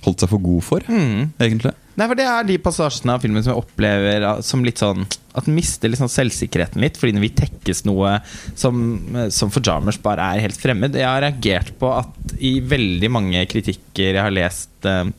holdt 0.06 0.24
seg 0.24 0.32
for 0.34 0.44
god 0.44 0.64
for, 0.66 0.86
Mm. 0.90 1.32
egentlig. 1.40 1.74
Nei, 1.96 2.08
for 2.10 2.18
Det 2.18 2.26
er 2.26 2.44
de 2.48 2.58
passasjene 2.58 3.14
av 3.14 3.22
filmen 3.22 3.44
som 3.44 3.54
jeg 3.54 3.62
opplever 3.62 4.24
ah, 4.26 4.40
som 4.42 4.64
litt 4.66 4.80
sånn 4.82 5.04
At 5.38 5.46
den 5.46 5.54
mister 5.54 5.90
sånn 5.94 6.10
selvsikkerheten 6.10 6.82
litt, 6.82 6.98
fordi 6.98 7.14
den 7.14 7.22
vil 7.22 7.34
tekkes 7.38 7.84
noe 7.86 8.16
som, 8.56 8.80
eh, 9.16 9.30
som 9.34 9.50
for 9.54 9.62
Jarmers 9.66 9.98
bare 10.02 10.22
er 10.36 10.44
helt 10.46 10.58
fremmed. 10.62 10.94
Jeg 10.94 11.06
har 11.10 11.22
reagert 11.22 11.72
på 11.82 11.90
at 11.90 12.36
i 12.40 12.60
veldig 12.62 13.10
mange 13.10 13.42
kritikker 13.50 14.14
jeg 14.14 14.22
har 14.22 14.34
lest 14.34 14.86
eh, 14.86 15.10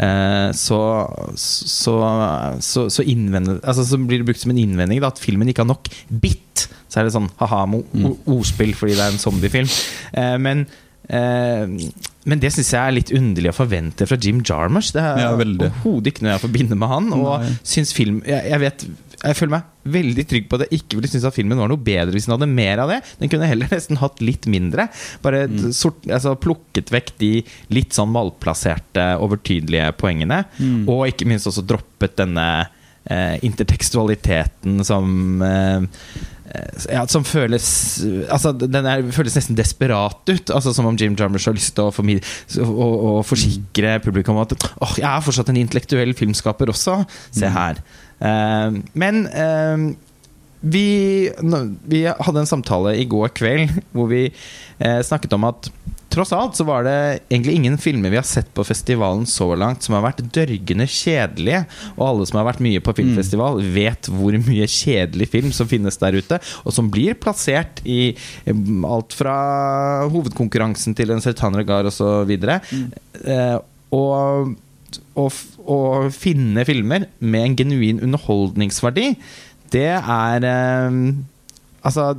eh, 0.00 0.48
så, 0.56 0.80
så, 1.36 1.96
så, 2.60 2.88
så, 2.88 3.04
altså, 3.04 3.84
så 3.84 4.00
blir 4.00 4.22
det 4.22 4.28
brukt 4.30 4.40
som 4.40 4.52
en 4.54 4.62
innvending 4.64 5.00
da, 5.02 5.12
at 5.12 5.20
filmen 5.20 5.48
ikke 5.50 5.64
har 5.66 5.72
nok 5.74 5.88
bit. 6.08 6.68
Så 6.88 7.00
er 7.00 7.08
det 7.08 7.12
sånn 7.16 7.28
ha-ha, 7.40 7.64
ordspill 8.28 8.72
fordi 8.76 8.96
det 8.96 9.04
er 9.04 9.12
en 9.12 9.20
zombiefilm. 9.20 9.72
Eh, 10.16 10.36
men 10.40 10.64
men 11.08 12.40
det 12.42 12.50
syns 12.52 12.72
jeg 12.74 12.80
er 12.82 12.92
litt 12.98 13.12
underlig 13.16 13.48
å 13.52 13.56
forvente 13.56 14.04
fra 14.08 14.18
Jim 14.20 14.42
Jarmusch. 14.44 14.90
Det 14.92 15.00
er 15.00 15.22
Ja, 15.22 15.30
overhodet 15.32 16.10
ikke 16.12 16.26
noe 16.26 16.34
jeg 16.36 16.42
forbinder 16.44 16.76
med 16.76 16.88
han. 16.92 17.12
Og 17.16 17.40
Nei. 17.40 17.52
syns 17.64 17.94
film 17.96 18.20
jeg, 18.28 18.42
jeg 18.52 18.60
vet 18.60 18.88
jeg 19.18 19.34
føler 19.34 19.50
meg 19.56 19.64
veldig 19.90 20.24
trygg 20.30 20.44
på 20.46 20.54
at 20.54 20.62
jeg 20.68 20.78
ikke 20.78 20.94
ville 20.98 21.08
synes 21.10 21.24
at 21.26 21.34
filmen 21.34 21.58
var 21.58 21.66
noe 21.72 21.80
bedre 21.82 22.12
hvis 22.14 22.28
den 22.28 22.36
hadde 22.36 22.46
mer 22.52 22.78
av 22.84 22.92
det. 22.92 23.00
Den 23.18 23.32
kunne 23.32 23.48
heller 23.50 23.66
nesten 23.74 23.98
hatt 23.98 24.20
litt 24.22 24.46
mindre. 24.46 24.88
Bare 25.24 25.46
Mm. 25.48 25.72
sort, 25.74 26.04
altså, 26.06 26.36
plukket 26.38 26.92
vekk 26.94 27.14
de 27.18 27.32
litt 27.74 27.96
sånn 27.96 28.12
malplasserte, 28.14 29.08
overtydelige 29.24 29.90
poengene. 29.98 30.44
Mm. 30.60 30.84
Og 30.92 31.06
ikke 31.08 31.26
minst 31.26 31.48
også 31.50 31.64
droppet 31.66 32.14
denne 32.20 32.68
eh, 33.10 33.38
intertekstualiteten 33.42 34.84
som 34.86 35.42
eh, 35.42 35.80
eh, 35.80 36.37
ja, 36.88 37.02
som 37.10 37.24
føles 37.26 37.66
Altså, 38.30 38.52
den 38.56 38.86
er, 38.88 39.04
føles 39.14 39.36
nesten 39.36 39.58
desperat 39.58 40.22
ut. 40.30 40.52
Altså 40.54 40.72
Som 40.76 40.88
om 40.90 40.98
Jim 40.98 41.16
Jarmusch 41.18 41.48
har 41.50 41.56
lyst 41.56 41.74
til 41.76 41.88
å, 41.88 41.94
formid- 41.94 42.24
å, 42.62 42.88
å 43.10 43.12
forsikre 43.26 43.98
publikum 44.04 44.38
om 44.38 44.44
at 44.46 44.54
oh, 44.56 44.94
jeg 44.98 45.08
er 45.08 45.24
fortsatt 45.24 45.52
en 45.52 45.60
intellektuell 45.60 46.14
filmskaper 46.18 46.72
også. 46.72 47.00
Se 47.34 47.50
her. 47.52 47.82
Uh, 48.18 48.80
men 48.98 49.26
uh, 49.30 49.88
vi, 50.60 51.30
vi 51.86 52.02
hadde 52.08 52.42
en 52.42 52.50
samtale 52.50 52.96
i 52.98 53.06
går 53.08 53.30
kveld 53.38 53.76
hvor 53.94 54.10
vi 54.10 54.24
uh, 54.30 55.00
snakket 55.06 55.36
om 55.36 55.46
at 55.50 55.70
tross 56.12 56.32
alt 56.32 56.56
så 56.56 56.64
var 56.68 56.84
det 56.86 56.96
egentlig 57.28 57.54
ingen 57.58 57.78
filmer 57.80 58.12
vi 58.12 58.18
har 58.18 58.26
sett 58.26 58.48
på 58.56 58.64
festivalen 58.66 59.26
så 59.28 59.50
langt 59.58 59.84
som 59.84 59.96
har 59.96 60.06
vært 60.06 60.22
dørgende 60.34 60.86
kjedelige. 60.88 61.64
Og 61.96 62.04
alle 62.06 62.28
som 62.28 62.40
har 62.40 62.48
vært 62.48 62.62
mye 62.64 62.82
på 62.84 62.94
filmfestival, 62.98 63.60
vet 63.74 64.10
hvor 64.12 64.36
mye 64.48 64.68
kjedelig 64.72 65.30
film 65.32 65.52
som 65.54 65.68
finnes 65.70 66.00
der 66.00 66.18
ute, 66.18 66.40
og 66.64 66.74
som 66.74 66.90
blir 66.92 67.18
plassert 67.20 67.82
i 67.88 68.14
alt 68.88 69.16
fra 69.16 69.36
hovedkonkurransen 70.08 70.96
til 70.98 71.12
en 71.14 71.22
Sertan 71.24 71.58
Regar 71.58 71.88
osv. 71.90 72.32
Eh, 72.34 73.58
og 73.94 74.56
å, 75.18 75.28
å 75.28 75.78
finne 76.14 76.64
filmer 76.68 77.08
med 77.18 77.44
en 77.44 77.58
genuin 77.58 78.02
underholdningsverdi, 78.04 79.12
det 79.74 79.90
er 79.98 80.48
eh, 80.48 81.02
Altså 81.86 82.10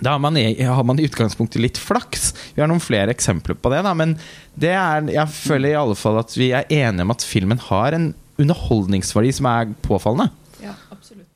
da 0.00 0.14
har 0.14 0.22
man, 0.22 0.36
har 0.36 0.84
man 0.88 1.00
i 1.00 1.04
utgangspunktet 1.06 1.60
litt 1.60 1.78
flaks. 1.80 2.32
Vi 2.54 2.62
har 2.62 2.70
noen 2.70 2.82
flere 2.82 3.12
eksempler 3.12 3.58
på 3.58 3.72
det. 3.72 3.82
Da, 3.84 3.92
men 3.98 4.16
det 4.58 4.72
er, 4.72 5.04
jeg 5.12 5.34
føler 5.34 5.72
i 5.72 5.78
alle 5.78 5.96
fall 5.98 6.20
at 6.22 6.32
vi 6.38 6.52
er 6.56 6.68
enige 6.72 7.04
om 7.04 7.12
at 7.14 7.26
filmen 7.26 7.60
har 7.68 7.96
en 7.96 8.12
underholdningsverdi 8.40 9.34
som 9.36 9.48
er 9.50 9.74
påfallende. 9.84 10.32
Ja, 10.62 10.74
absolutt. 10.94 11.28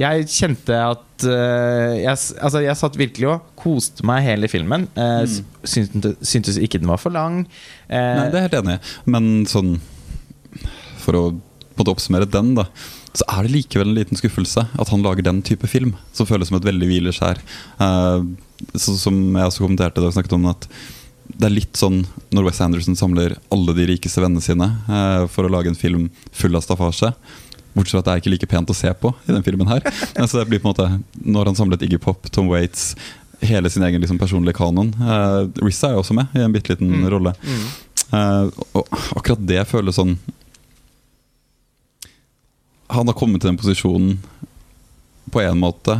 Jeg 0.00 0.28
kjente 0.32 0.76
at 0.76 1.26
uh, 1.26 1.92
jeg, 1.98 2.12
altså, 2.12 2.62
jeg 2.64 2.78
satt 2.80 2.98
virkelig 3.00 3.28
og 3.32 3.48
koste 3.60 4.06
meg 4.08 4.24
hele 4.26 4.48
filmen. 4.52 4.86
Uh, 4.96 5.24
syntes, 5.64 6.20
syntes 6.28 6.60
ikke 6.60 6.80
den 6.82 6.92
var 6.92 7.00
for 7.00 7.14
lang. 7.14 7.42
Uh, 7.88 7.96
Nei, 7.96 8.28
det 8.32 8.36
er 8.36 8.40
jeg 8.42 8.50
helt 8.50 8.60
enig 8.62 8.76
i. 8.76 8.94
Men 9.16 9.32
sånn 9.50 9.74
For 11.02 11.18
å 11.18 11.24
på 11.72 11.80
en 11.80 11.86
måte 11.86 11.92
oppsummere 11.94 12.28
den, 12.28 12.52
da. 12.58 12.66
Så 13.14 13.26
er 13.28 13.44
det 13.44 13.52
likevel 13.52 13.90
en 13.90 13.98
liten 13.98 14.16
skuffelse 14.16 14.62
at 14.80 14.88
han 14.88 15.02
lager 15.04 15.26
den 15.26 15.42
type 15.44 15.68
film, 15.68 15.92
som 16.16 16.24
føles 16.28 16.48
som 16.48 16.56
et 16.56 16.64
veldig 16.64 16.88
hvileskjær. 16.88 17.40
Uh, 17.80 18.24
så, 18.74 18.94
som 18.96 19.18
jeg 19.36 19.44
også 19.50 19.64
kommenterte 19.66 20.00
da 20.00 20.08
vi 20.08 20.16
snakket 20.16 20.36
om 20.38 20.46
at 20.52 20.68
det 21.32 21.46
er 21.48 21.54
litt 21.54 21.78
sånn 21.78 22.02
når 22.34 22.48
Wes 22.48 22.60
Anderson 22.64 22.96
samler 22.98 23.36
alle 23.54 23.74
de 23.76 23.84
rikeste 23.92 24.20
vennene 24.24 24.42
sine 24.44 24.66
uh, 24.88 25.24
for 25.32 25.44
å 25.46 25.52
lage 25.52 25.70
en 25.72 25.78
film 25.78 26.08
full 26.34 26.56
av 26.58 26.64
staffasje. 26.64 27.12
Bortsett 27.72 27.94
fra 27.94 28.00
at 28.02 28.08
det 28.08 28.12
er 28.14 28.22
ikke 28.24 28.32
like 28.34 28.48
pent 28.50 28.72
å 28.72 28.76
se 28.76 28.90
på 29.00 29.12
i 29.28 29.32
den 29.32 29.44
filmen 29.46 29.68
her. 29.70 29.84
Så 30.28 30.40
det 30.40 30.48
blir 30.50 30.60
på 30.60 30.68
en 30.68 30.74
måte 30.74 30.88
Når 31.24 31.48
han 31.52 31.56
samlet 31.56 31.84
Iggy 31.86 32.00
Pop, 32.04 32.26
Tom 32.34 32.50
Waits, 32.52 32.90
hele 33.40 33.70
sin 33.72 33.82
egen 33.86 34.00
liksom, 34.02 34.18
personlige 34.20 34.54
kanon 34.58 34.92
uh, 35.00 35.48
Rissa 35.64 35.88
er 35.88 35.96
jo 35.96 36.02
også 36.04 36.14
med 36.14 36.30
i 36.36 36.44
en 36.44 36.52
bitte 36.54 36.74
liten 36.74 36.92
Mm. 37.00 37.08
rolle. 37.12 37.32
mm. 37.42 37.64
Uh, 38.12 38.50
og 38.76 38.90
akkurat 39.16 39.40
det 39.48 39.62
føles 39.70 39.96
sånn 39.96 40.18
Han 42.92 43.08
har 43.08 43.16
kommet 43.18 43.40
til 43.42 43.50
den 43.52 43.58
posisjonen 43.60 44.18
på 45.32 45.40
en 45.42 45.58
måte 45.62 45.96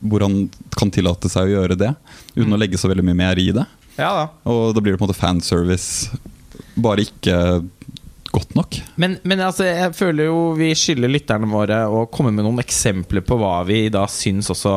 hvor 0.00 0.22
han 0.24 0.46
kan 0.72 0.88
tillate 0.94 1.28
seg 1.28 1.48
å 1.50 1.54
gjøre 1.58 1.76
det, 1.76 1.90
uten 2.32 2.46
Mm. 2.48 2.54
å 2.56 2.60
legge 2.62 2.78
så 2.80 2.88
veldig 2.88 3.04
mye 3.04 3.18
mer 3.18 3.36
i 3.42 3.50
det. 3.52 3.66
Ja 3.98 4.12
da. 4.16 4.22
Og 4.48 4.70
da 4.74 4.80
blir 4.80 4.94
det 4.94 5.00
på 5.00 5.04
en 5.04 5.10
måte 5.10 5.18
fanservice, 5.20 6.08
bare 6.80 7.04
ikke 7.04 7.34
godt 8.30 8.54
nok. 8.54 8.78
Men, 8.96 9.18
men 9.26 9.42
altså, 9.44 9.66
jeg 9.66 9.92
føler 9.98 10.30
jo 10.30 10.38
vi 10.56 10.70
skylder 10.78 11.10
lytterne 11.10 11.50
våre 11.50 11.82
å 11.90 12.06
komme 12.08 12.30
med 12.32 12.46
noen 12.46 12.62
eksempler 12.62 13.24
på 13.26 13.36
hva 13.42 13.58
vi 13.68 13.88
da 13.92 14.06
syns 14.08 14.48
også 14.54 14.76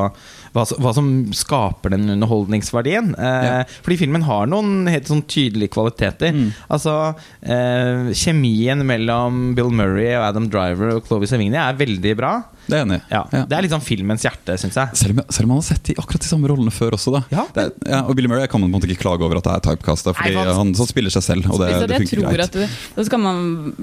Hva, 0.53 0.65
som- 0.69 0.77
hva 0.83 0.93
som 0.93 1.07
skaper 1.33 1.89
den 1.95 2.07
underholdningsverdien. 2.13 3.13
Eh, 3.17 3.43
Ja. 3.43 3.63
Fordi 3.81 3.97
filmen 3.97 4.21
har 4.23 4.45
noen 4.45 4.87
helt 4.87 5.07
sånn 5.09 5.23
tydelige 5.25 5.69
kvaliteter. 5.73 6.31
Mm. 6.31 6.51
Altså 6.69 7.15
eh, 7.41 8.11
Kjemien 8.13 8.83
mellom 8.85 9.55
Bill 9.55 9.71
Murray 9.71 10.13
og 10.15 10.27
Adam 10.29 10.47
Driver 10.49 10.95
og 10.97 11.07
Chloé 11.07 11.27
Sevigny 11.27 11.57
er 11.57 11.73
veldig 11.73 12.15
bra. 12.17 12.43
Det 12.67 12.77
er 12.77 12.85
enig. 12.85 13.01
Ja, 13.11 13.23
Ja. 13.33 13.41
Det 13.49 13.57
er 13.57 13.61
liksom 13.65 13.81
filmens 13.83 14.21
hjerte, 14.23 14.53
syns 14.61 14.75
jeg. 14.77 14.95
Selv 14.95 15.17
om, 15.19 15.25
selv 15.29 15.45
om 15.45 15.49
han 15.49 15.57
har 15.57 15.67
sett 15.67 15.83
de, 15.89 15.95
akkurat 15.99 16.21
de 16.21 16.29
samme 16.29 16.47
rollene 16.47 16.71
før 16.71 16.91
også. 16.95 17.11
da 17.17 17.23
Ja. 17.33 17.45
det 17.53 17.63
er, 17.65 17.71
ja, 17.89 18.01
Og 18.07 18.15
Billy 18.15 18.27
Murray 18.29 18.47
kan 18.47 18.61
man 18.61 18.69
på 18.71 18.75
en 18.75 18.79
måte 18.81 18.89
ikke 18.93 19.01
klage 19.03 19.21
over 19.25 19.37
at 19.37 19.43
det 19.43 19.53
er 19.57 19.75
typecasta, 19.75 20.13
fordi 20.13 20.35
Nei, 20.35 20.45
han- 20.45 20.73
han, 20.75 20.87
spiller 20.87 21.09
seg 21.09 21.23
selv. 21.23 21.49
Og 21.51 21.59
det, 21.59 21.73
det, 21.73 21.87
det 21.89 22.09
funker 22.09 22.29
greit. 22.29 22.39
at 22.45 22.51
det, 22.53 22.69
Da 22.95 23.03
skal 23.03 23.19
man 23.19 23.73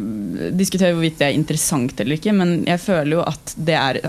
diskutere 0.56 0.94
hvorvidt 0.94 1.18
det 1.18 1.28
er 1.28 1.36
interessant 1.36 2.00
eller 2.00 2.16
ikke, 2.16 2.32
men 2.32 2.64
jeg 2.64 2.78
føler 2.80 3.10
jo 3.18 3.20
at 3.26 3.54
det 3.58 3.74
er 3.74 4.00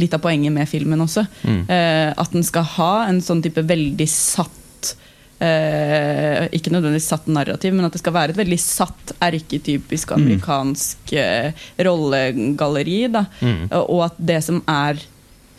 litt 0.00 0.14
av 0.16 0.20
poenget 0.24 0.52
med 0.54 0.68
filmen 0.68 1.00
også. 1.04 1.26
Mm. 1.44 1.62
Eh, 1.68 2.12
at 2.16 2.32
den 2.32 2.42
skal 2.46 2.64
ha 2.78 2.92
en 3.08 3.20
sånn 3.20 3.42
type 3.44 3.60
veldig 3.68 4.06
satt 4.08 4.94
eh, 5.42 6.46
Ikke 6.56 6.70
nødvendigvis 6.72 7.08
satt 7.12 7.26
narrativ, 7.32 7.74
men 7.74 7.86
at 7.88 7.92
det 7.96 8.00
skal 8.02 8.14
være 8.16 8.34
et 8.34 8.40
veldig 8.40 8.58
satt, 8.62 9.14
erketypisk 9.22 10.12
amerikansk 10.16 11.12
eh, 11.18 11.52
rollegalleri. 11.82 13.00
Da. 13.12 13.24
Mm. 13.42 13.64
Og 13.84 14.04
at 14.06 14.20
det 14.32 14.40
som 14.46 14.62
er 14.70 15.00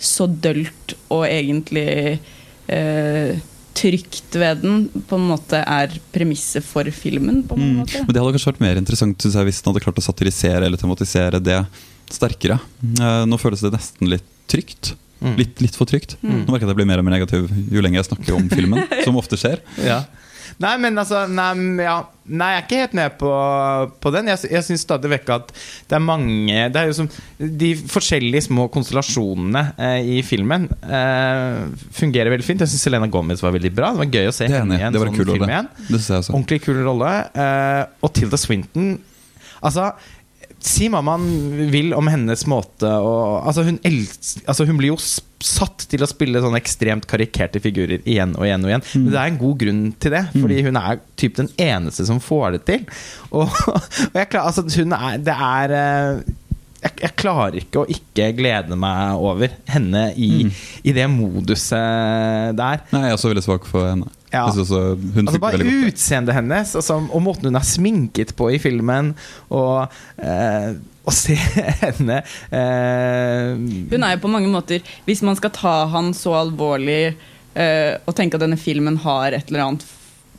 så 0.04 0.28
dølt 0.28 0.96
og 1.14 1.26
egentlig 1.30 1.88
eh, 2.68 3.36
trygt 3.74 4.36
ved 4.38 4.60
den, 4.64 4.84
på 5.10 5.18
en 5.18 5.30
måte 5.32 5.62
er 5.66 5.94
premisset 6.14 6.64
for 6.66 6.86
filmen. 6.94 7.42
på 7.48 7.56
en 7.58 7.64
Mm. 7.64 7.78
måte. 7.82 8.04
Men 8.06 8.14
det 8.14 8.22
hadde 8.22 8.34
kanskje 8.38 8.52
vært 8.54 8.62
mer 8.62 8.78
interessant 8.82 9.18
jeg, 9.24 9.46
hvis 9.48 9.62
den 9.64 9.74
hadde 9.74 9.84
klart 9.84 9.98
å 10.02 10.06
satirisere 10.06 10.66
eller 10.66 10.78
tematisere 10.78 11.40
det 11.44 11.66
sterkere. 12.16 12.60
Eh, 12.98 13.24
nå 13.30 13.40
føles 13.42 13.64
det 13.66 13.74
nesten 13.76 14.12
litt 14.12 14.28
trygt. 14.52 14.94
Mm. 15.24 15.38
Litt, 15.40 15.62
litt 15.64 15.78
for 15.80 15.88
trygt. 15.90 16.18
Mm. 16.22 16.44
Nå 16.44 16.52
merker 16.52 16.66
jeg 16.66 16.72
at 16.72 16.74
jeg 16.74 16.82
blir 16.82 16.90
mer 16.90 17.02
og 17.02 17.08
mer 17.08 17.16
negativ 17.16 17.48
jo 17.48 17.84
lenger 17.84 18.02
jeg 18.02 18.12
snakker 18.12 18.36
om 18.38 18.52
filmen. 18.52 18.84
som 19.06 19.18
ofte 19.20 19.40
skjer. 19.40 19.64
Ja. 19.84 20.04
Nei, 20.62 20.74
men 20.82 21.00
altså 21.02 21.24
Nei, 21.32 21.48
ja. 21.82 21.96
nei 22.30 22.50
jeg 22.54 22.60
er 22.60 22.66
ikke 22.66 22.82
helt 22.84 22.96
med 22.98 23.16
på, 23.22 23.32
på 24.04 24.12
den. 24.14 24.30
Jeg, 24.34 24.52
jeg 24.54 24.66
syns 24.68 24.84
stadig 24.86 25.10
vekk 25.16 25.32
at 25.34 25.54
det 25.90 25.98
er 25.98 26.04
mange 26.04 26.68
Det 26.74 26.82
er 26.82 26.92
jo 26.92 26.98
som 26.98 27.10
De 27.40 27.72
forskjellige 27.90 28.46
små 28.50 28.68
konstellasjonene 28.74 29.64
eh, 29.74 30.12
i 30.18 30.22
filmen 30.26 30.68
eh, 30.84 31.64
fungerer 31.96 32.34
veldig 32.34 32.48
fint. 32.48 32.66
Jeg 32.66 32.74
syns 32.74 32.86
Selena 32.86 33.10
Gomez 33.12 33.42
var 33.44 33.56
veldig 33.56 33.74
bra. 33.74 33.94
Det 33.96 34.04
var 34.04 34.20
gøy 34.20 34.30
å 34.30 34.36
se 34.36 34.50
henne 34.52 34.78
i 34.78 34.86
en 34.86 34.94
Det 34.94 35.02
var 35.02 35.10
sånn 35.10 35.20
kul 35.20 35.32
film 35.32 35.48
rolle. 35.48 35.56
igjen. 35.56 35.72
Det 35.90 36.04
jeg. 36.04 36.28
Ordentlig 36.30 36.62
kul 36.68 36.84
rolle. 36.86 37.16
Eh, 37.46 37.82
og 38.04 38.14
Tilda 38.20 38.40
Swinton 38.42 38.94
Altså 39.64 39.94
Si 40.64 40.88
hva 40.92 41.02
man 41.04 41.24
vil 41.74 41.92
om 41.98 42.08
hennes 42.08 42.46
måte 42.48 42.88
og, 42.88 43.44
altså 43.44 43.66
hun, 43.68 43.80
elsker, 43.84 44.46
altså 44.48 44.64
hun 44.70 44.78
blir 44.80 44.94
jo 44.94 45.00
satt 45.44 45.84
til 45.92 46.06
å 46.06 46.08
spille 46.08 46.40
sånne 46.40 46.62
ekstremt 46.62 47.08
karikerte 47.10 47.60
figurer 47.64 48.00
igjen 48.08 48.32
og 48.38 48.46
igjen. 48.48 48.64
og 48.64 48.72
igjen 48.72 48.86
Men 48.94 49.10
det 49.10 49.20
er 49.20 49.32
en 49.34 49.42
god 49.42 49.58
grunn 49.60 49.82
til 50.00 50.16
det, 50.16 50.22
fordi 50.38 50.62
hun 50.64 50.80
er 50.80 51.02
typ 51.20 51.36
den 51.42 51.52
eneste 51.60 52.08
som 52.08 52.22
får 52.24 52.56
det 52.56 52.62
til. 52.70 52.86
Og, 53.34 53.50
og 53.50 54.16
jeg 54.16 54.30
klar, 54.30 54.48
altså 54.48 54.64
hun 54.84 54.94
er 54.96 55.16
Det 55.26 55.34
er 55.34 55.72
eh, 55.74 56.34
jeg, 56.84 56.96
jeg 57.02 57.16
klarer 57.20 57.60
ikke 57.60 57.82
å 57.84 57.88
ikke 57.90 58.28
glede 58.38 58.78
meg 58.80 59.20
over 59.20 59.54
henne 59.72 60.10
i, 60.20 60.46
i 60.84 60.96
det 60.96 61.08
moduset 61.12 62.56
der. 62.60 62.84
Nei, 62.92 63.06
jeg 63.08 63.14
er 63.14 63.18
også 63.18 63.32
veldig 63.32 63.46
svak 63.46 63.68
for 63.70 63.88
henne. 63.88 64.12
Ja. 64.34 64.48
Jeg 64.50 64.64
også 64.64 64.82
hun 64.98 65.28
Altså 65.28 65.42
Bare 65.44 65.68
utseendet 65.88 66.34
hennes 66.34 66.74
altså, 66.80 66.98
og 66.98 67.22
måten 67.22 67.52
hun 67.52 67.60
er 67.60 67.68
sminket 67.68 68.34
på 68.38 68.50
i 68.56 68.60
filmen, 68.62 69.14
og 69.54 69.94
eh, 70.18 70.74
å 71.04 71.14
se 71.14 71.36
henne 71.84 72.22
eh, 72.50 73.54
Hun 73.92 74.06
er 74.08 74.16
jo 74.16 74.24
på 74.24 74.32
mange 74.34 74.50
måter 74.52 74.84
Hvis 75.06 75.22
man 75.26 75.38
skal 75.40 75.54
ta 75.54 75.76
han 75.94 76.14
så 76.18 76.34
alvorlig 76.40 77.02
eh, 77.54 77.94
og 78.02 78.16
tenke 78.18 78.40
at 78.40 78.46
denne 78.46 78.60
filmen 78.60 78.98
har 79.06 79.36
et 79.36 79.52
eller 79.52 79.68
annet 79.68 79.86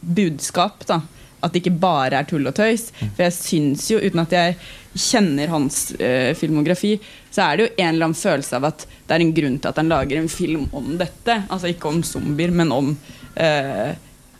budskap, 0.04 0.82
da. 0.88 1.00
At 1.44 1.52
det 1.52 1.62
ikke 1.62 1.78
bare 1.80 2.18
er 2.18 2.26
tull 2.28 2.44
og 2.48 2.56
tøys. 2.56 2.90
For 3.00 3.22
jeg 3.24 3.34
syns 3.36 3.86
jo, 3.92 4.00
uten 4.00 4.20
at 4.20 4.32
jeg 4.34 4.56
kjenner 4.94 5.50
hans 5.52 5.78
eh, 5.96 6.32
filmografi, 6.38 6.94
så 7.34 7.46
er 7.46 7.56
det 7.56 7.64
jo 7.64 7.72
en 7.74 7.88
eller 7.90 8.08
annen 8.08 8.18
følelse 8.18 8.58
av 8.58 8.68
at 8.70 8.84
det 8.84 9.16
er 9.16 9.24
en 9.24 9.34
grunn 9.36 9.58
til 9.58 9.70
at 9.70 9.80
han 9.80 9.90
lager 9.90 10.20
en 10.20 10.30
film 10.32 10.66
om 10.76 10.94
dette. 11.00 11.38
Altså 11.48 11.72
ikke 11.72 11.90
om 11.90 12.02
zombier, 12.06 12.54
men 12.54 12.72
om, 12.74 12.92
eh, 13.36 13.94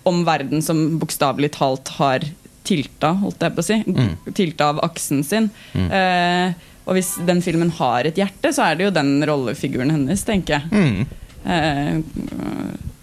om 0.05 0.23
verden 0.27 0.63
som 0.63 0.99
bokstavelig 1.01 1.53
talt 1.57 1.89
har 1.99 2.25
tilta, 2.65 3.13
holdt 3.21 3.43
jeg 3.45 3.55
på 3.57 3.61
å 3.61 3.67
si. 3.67 3.81
Mm. 3.87 4.15
Tilta 4.37 4.71
av 4.73 4.81
aksen 4.85 5.25
sin. 5.25 5.51
Eh, 5.75 6.55
og 6.85 6.97
hvis 6.99 7.15
den 7.25 7.41
filmen 7.45 7.71
har 7.79 8.05
et 8.09 8.19
hjerte, 8.21 8.51
så 8.53 8.67
er 8.71 8.77
det 8.77 8.87
jo 8.89 8.95
den 8.95 9.15
rollefiguren 9.29 9.93
hennes, 9.95 10.25
tenker 10.29 10.59
jeg. 10.61 10.73
mm, 10.73 11.21
Eh, 11.45 11.99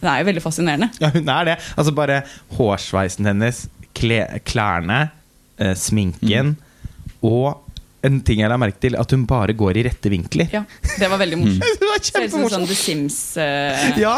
det 0.01 0.09
er 0.09 0.21
jo 0.23 0.25
veldig 0.31 0.41
fascinerende. 0.41 0.87
Ja, 0.97 1.11
hun 1.13 1.27
er 1.29 1.45
det. 1.45 1.55
Altså 1.77 1.91
Bare 1.93 2.23
hårsveisen 2.57 3.27
hennes, 3.29 3.67
klærne, 3.93 5.11
eh, 5.61 5.75
sminken 5.77 6.55
og 7.21 7.67
en 8.01 8.17
ting 8.25 8.39
jeg 8.41 8.49
la 8.49 8.57
merke 8.57 8.81
til, 8.81 8.95
at 8.97 9.11
hun 9.13 9.27
bare 9.29 9.53
går 9.53 9.77
i 9.77 9.83
rette 9.85 10.09
vinkler. 10.09 10.49
Ja, 10.49 10.63
det 10.97 11.09
var 11.11 11.21
veldig 11.21 11.37
morsomt. 11.37 11.67
Det 11.83 11.85
var 11.91 12.01
Ser 12.01 12.25
ut 12.25 12.33
som 12.33 12.47
sånn 12.49 12.65
The 12.65 12.77
Sims 12.79 13.19
eh, 13.37 13.99
Ja. 14.01 14.15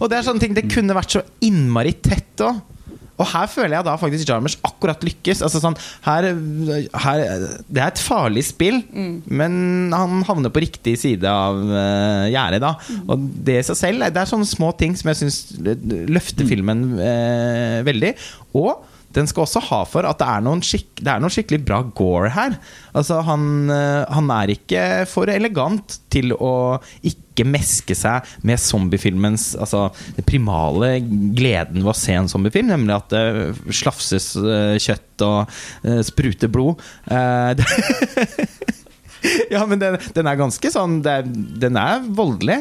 Og 0.00 0.10
det 0.10 0.18
er 0.18 0.26
sånne 0.26 0.42
ting 0.42 0.54
Det 0.56 0.68
kunne 0.70 0.96
vært 0.96 1.16
så 1.16 1.24
innmari 1.44 1.94
tett 2.04 2.44
òg. 2.44 2.62
Og 3.14 3.28
her 3.30 3.46
føler 3.50 3.76
jeg 3.76 3.86
da 3.86 3.94
faktisk 3.98 4.26
Jarmers 4.26 4.56
akkurat 4.66 5.04
lykkes. 5.06 5.42
Altså 5.46 5.60
sånn, 5.62 5.76
her, 6.06 6.26
her, 7.04 7.20
det 7.68 7.82
er 7.82 7.92
et 7.92 8.02
farlig 8.02 8.42
spill, 8.48 8.80
men 9.30 9.92
han 9.94 10.24
havner 10.26 10.50
på 10.54 10.64
riktig 10.64 10.96
side 10.98 11.30
av 11.30 11.60
uh, 11.62 12.24
gjerdet. 12.26 12.58
da 12.64 12.72
Og 13.06 13.28
det 13.46 13.60
i 13.60 13.68
seg 13.70 13.78
selv 13.78 14.08
det 14.08 14.22
er 14.22 14.30
sånne 14.30 14.48
små 14.50 14.72
ting 14.78 14.98
som 14.98 15.12
jeg 15.12 15.22
syns 15.22 15.38
løfter 16.10 16.50
filmen 16.50 16.88
uh, 16.98 17.78
veldig. 17.86 18.16
Og 18.58 18.82
den 19.14 19.28
skal 19.30 19.44
også 19.44 19.62
ha 19.70 19.80
for 19.88 20.06
at 20.08 20.20
det 20.20 20.28
er 20.28 20.44
noen, 20.44 20.62
skikk, 20.64 20.90
det 21.00 21.10
er 21.10 21.22
noen 21.22 21.32
skikkelig 21.32 21.60
bra 21.66 21.80
gore 21.96 22.32
her. 22.34 22.56
Altså 22.96 23.20
han, 23.26 23.46
eh, 23.72 24.02
han, 24.14 24.32
er 24.34 24.54
ikke 24.54 24.84
for 25.10 25.30
elegant 25.30 25.98
til 26.12 26.34
å 26.34 26.80
ikke 27.06 27.46
meske 27.48 27.96
seg 27.98 28.26
med 28.46 28.60
zombiefilmens 28.62 29.56
Altså 29.58 29.88
det 30.14 30.22
primale 30.26 31.00
gleden 31.34 31.82
ved 31.82 31.90
å 31.90 31.96
se 31.98 32.14
en 32.14 32.30
zombiefilm, 32.30 32.70
nemlig 32.70 32.94
at 32.94 33.10
det 33.14 33.74
slafses 33.74 34.32
uh, 34.38 34.74
kjøtt 34.78 35.24
og 35.26 35.56
uh, 35.86 36.00
spruter 36.06 36.52
blod. 36.52 36.82
Ja, 39.48 39.62
men 39.64 39.80
den, 39.80 39.94
den, 40.12 40.26
er 40.28 40.36
ganske 40.36 40.68
sånn 40.68 40.98
Den 41.00 41.78
er 41.80 42.02
voldelig. 42.04 42.58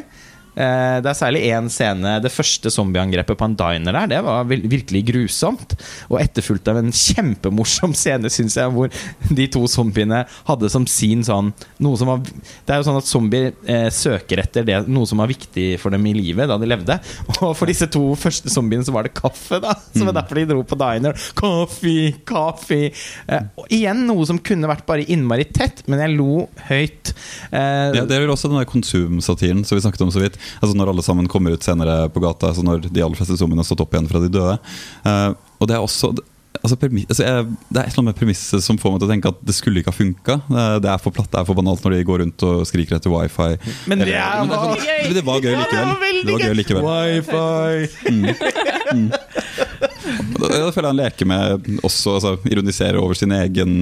Eh, 0.54 0.98
det 1.02 1.10
er 1.10 1.18
særlig 1.18 1.44
én 1.50 1.70
scene, 1.72 2.18
det 2.22 2.32
første 2.34 2.70
zombieangrepet 2.74 3.38
på 3.40 3.48
en 3.48 3.58
diner 3.58 3.98
der. 3.98 4.10
Det 4.12 4.22
var 4.26 4.48
virkelig 4.50 5.04
grusomt. 5.10 5.76
Og 6.12 6.20
etterfulgt 6.22 6.70
av 6.72 6.80
en 6.82 6.94
kjempemorsom 6.94 7.96
scene, 8.00 8.32
syns 8.34 8.58
jeg, 8.60 8.72
hvor 8.74 8.92
de 9.34 9.48
to 9.54 9.66
zombiene 9.72 10.24
hadde 10.48 10.72
som 10.72 10.86
sin 10.90 11.24
sånn 11.26 11.52
noe 11.84 12.00
som 12.00 12.10
var, 12.10 12.22
Det 12.24 12.74
er 12.74 12.82
jo 12.82 12.88
sånn 12.88 13.00
at 13.00 13.10
zombier 13.10 13.52
eh, 13.70 13.90
søker 13.94 14.44
etter 14.44 14.66
det, 14.68 14.80
noe 14.92 15.10
som 15.10 15.22
var 15.22 15.32
viktig 15.32 15.74
for 15.82 15.94
dem 15.94 16.06
i 16.10 16.16
livet 16.18 16.50
da 16.50 16.60
de 16.62 16.70
levde. 16.70 17.00
Og 17.44 17.54
for 17.58 17.70
disse 17.70 17.90
to 17.92 18.04
første 18.20 18.52
zombiene 18.54 18.86
så 18.86 18.94
var 18.96 19.08
det 19.08 19.16
kaffe, 19.18 19.62
da. 19.64 19.76
Som 19.94 20.08
er 20.08 20.14
mm. 20.14 20.18
derfor 20.20 20.40
de 20.40 20.46
dro 20.50 20.64
på 20.68 20.80
diner. 20.80 21.18
Kaffe, 21.38 21.98
kaffe. 22.28 22.82
Eh, 23.28 23.50
og 23.60 23.70
igjen 23.74 24.06
noe 24.08 24.26
som 24.28 24.40
kunne 24.44 24.70
vært 24.70 24.86
bare 24.88 25.06
innmari 25.12 25.46
tett, 25.54 25.84
men 25.90 26.02
jeg 26.02 26.16
lo 26.18 26.46
høyt. 26.70 27.14
Eh, 27.52 27.98
ja, 27.98 28.06
det 28.06 28.16
er 28.16 28.24
vel 28.24 28.34
også 28.34 28.50
den 28.52 28.60
der 28.60 28.70
konsumsatiren 28.70 29.64
som 29.68 29.78
vi 29.78 29.84
snakket 29.86 30.06
om 30.06 30.14
så 30.14 30.24
vidt. 30.24 30.40
Altså 30.60 30.76
Når 30.78 30.94
alle 30.94 31.06
sammen 31.06 31.30
kommer 31.32 31.56
ut 31.56 31.66
senere 31.66 32.08
på 32.14 32.24
gata, 32.24 32.52
altså 32.52 32.66
når 32.66 32.88
de 32.90 33.04
aller 33.04 33.20
fleste 33.20 33.40
zombiene 33.40 33.64
har 33.64 33.70
stått 33.70 33.84
opp 33.86 33.96
igjen 33.96 34.10
fra 34.12 34.22
de 34.24 34.32
døde. 34.34 34.60
Uh, 35.06 35.34
og 35.60 35.70
det 35.70 35.78
er 35.78 35.84
også 35.84 36.12
altså, 36.64 36.78
altså 36.78 37.24
jeg, 37.24 37.46
Det 37.70 37.80
er 37.80 37.86
et 37.86 37.92
eller 37.92 38.02
annet 38.02 38.10
med 38.12 38.20
premisset 38.20 38.64
som 38.66 38.80
får 38.80 38.94
meg 38.94 39.02
til 39.02 39.08
å 39.08 39.12
tenke 39.14 39.32
at 39.34 39.42
det 39.46 39.56
skulle 39.58 39.82
ikke 39.82 39.94
ha 39.94 39.98
funka. 39.98 40.38
Det 40.84 40.92
er 40.92 41.04
for 41.04 41.16
platt, 41.16 41.32
det 41.34 41.42
er 41.42 41.48
for 41.50 41.60
banalt 41.60 41.84
når 41.86 41.98
de 41.98 42.08
går 42.08 42.24
rundt 42.24 42.48
og 42.48 42.64
skriker 42.70 43.00
etter 43.00 43.14
wifi. 43.14 43.54
Men 43.90 44.04
det, 44.04 44.16
er, 44.16 44.44
men 44.44 44.52
det, 44.54 44.62
var, 44.64 44.78
gøy. 44.80 45.04
Men 45.08 45.18
det 45.18 45.26
var 45.28 45.44
gøy 45.44 45.56
likevel. 45.60 45.94
Det 46.24 46.36
var 46.36 46.48
gøy 46.48 46.58
likevel. 46.62 46.90
Wifi. 46.90 48.12
Mm. 48.14 48.26
Mm. 48.94 49.12
Da 50.04 50.70
føler 50.74 50.88
jeg 50.88 50.90
han 50.90 51.00
leker 51.00 51.28
med 51.30 51.68
også 51.86 52.18
altså, 52.18 52.34
ironiserer 52.50 53.00
over 53.00 53.18
sin 53.18 53.32
egen 53.36 53.74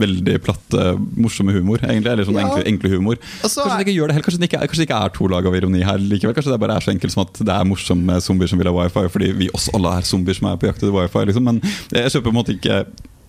veldig 0.00 0.36
platte, 0.44 0.86
morsomme 1.16 1.54
humor. 1.56 1.82
egentlig, 1.82 2.12
Eller 2.12 2.28
sånn 2.28 2.38
ja. 2.40 2.48
enkle, 2.48 2.66
enkle, 2.72 2.92
humor. 2.96 3.20
Kanskje, 3.42 3.64
det 3.70 3.86
ikke 3.86 3.96
gjør 3.96 4.10
det 4.10 4.18
helt, 4.18 4.26
kanskje, 4.26 4.42
det 4.42 4.50
ikke, 4.50 4.62
kanskje 4.66 4.82
det 4.82 4.88
ikke 4.88 5.00
er 5.06 5.16
to 5.16 5.30
lag 5.30 5.48
av 5.48 5.58
ironi 5.60 5.86
her 5.86 6.02
likevel. 6.02 6.36
Kanskje 6.36 6.54
det 6.54 6.60
bare 6.66 6.76
er 6.78 6.86
så 6.86 6.94
enkelt 6.94 7.16
som 7.16 7.24
at 7.24 7.40
det 7.40 7.56
er 7.56 7.70
morsomme 7.70 8.20
zombier 8.24 8.52
som 8.52 8.60
vil 8.60 8.70
ha 8.70 8.76
wifi, 8.76 9.08
fordi 9.16 9.32
vi 9.40 9.50
også 9.54 9.74
alle 9.78 9.96
er 9.98 10.06
zombier 10.08 10.38
som 10.38 10.50
er 10.50 10.60
på 10.60 10.70
jakt 10.70 10.82
etter 10.82 10.94
wifi. 10.94 11.26
Liksom. 11.30 11.50
Men 11.50 11.60
jeg 11.64 12.14
kjøper 12.16 12.28
på 12.28 12.34
en 12.34 12.40
måte 12.42 12.56
ikke 12.58 12.84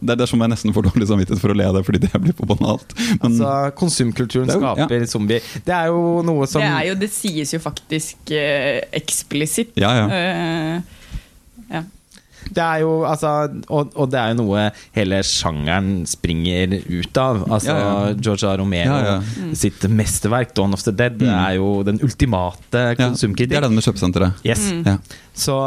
det 0.05 0.22
er 0.22 0.29
som 0.29 0.41
jeg 0.43 0.51
nesten 0.51 0.74
får 0.75 0.89
dårlig 0.89 1.07
samvittighet 1.10 1.41
for 1.41 1.53
å 1.53 1.55
le 1.57 1.65
av 1.69 1.77
det, 1.77 1.84
fordi 1.88 2.01
det 2.03 2.19
blir 2.22 2.36
for 2.38 2.50
banalt. 2.50 2.91
Men, 3.22 3.29
altså, 3.29 3.53
Konsumkulturen 3.79 4.51
jo, 4.51 4.57
skaper 4.60 5.00
ja. 5.00 5.07
zombier. 5.10 5.48
Det 5.65 5.75
er 5.75 5.89
jo 5.93 6.01
noe 6.27 6.48
som 6.50 6.62
Det, 6.62 6.67
er 6.69 6.89
jo, 6.89 6.98
det 7.00 7.10
sies 7.13 7.55
jo 7.55 7.62
faktisk 7.63 8.36
eh, 8.36 8.84
eksplisitt. 9.00 9.74
Ja, 9.79 9.93
ja. 10.01 10.05
Eh, 10.12 10.75
ja. 10.75 10.95
Det 12.55 12.63
er 12.63 12.83
jo, 12.85 12.91
altså, 13.07 13.31
og, 13.67 13.91
og, 13.93 14.09
det 14.13 14.19
er 14.21 14.31
jo 14.31 14.38
noe 14.39 14.67
hele 14.95 15.19
sjangeren 15.27 16.05
springer 16.07 16.77
ut 16.88 17.19
av. 17.19 17.41
Altså, 17.50 17.74
ja, 17.74 17.89
ja. 18.09 18.13
George 18.15 18.47
A. 18.47 18.55
Romero 18.62 19.00
ja, 19.03 19.15
sitt 19.57 19.83
mesterverk, 19.91 20.53
'Dawn 20.55 20.75
of 20.77 20.85
the 20.85 20.93
Dead', 20.95 21.19
mm. 21.19 21.33
er 21.33 21.57
jo 21.57 21.69
den 21.88 22.00
ultimate 22.05 22.85
konsumkritikk. 23.00 23.55
Det 23.55 23.59
er 23.59 23.67
den 23.67 23.75
med 23.75 23.88
kjøpesenteret. 23.88 24.45
Yes. 24.47 24.63
Mm. 24.71 25.03
Så, 25.35 25.57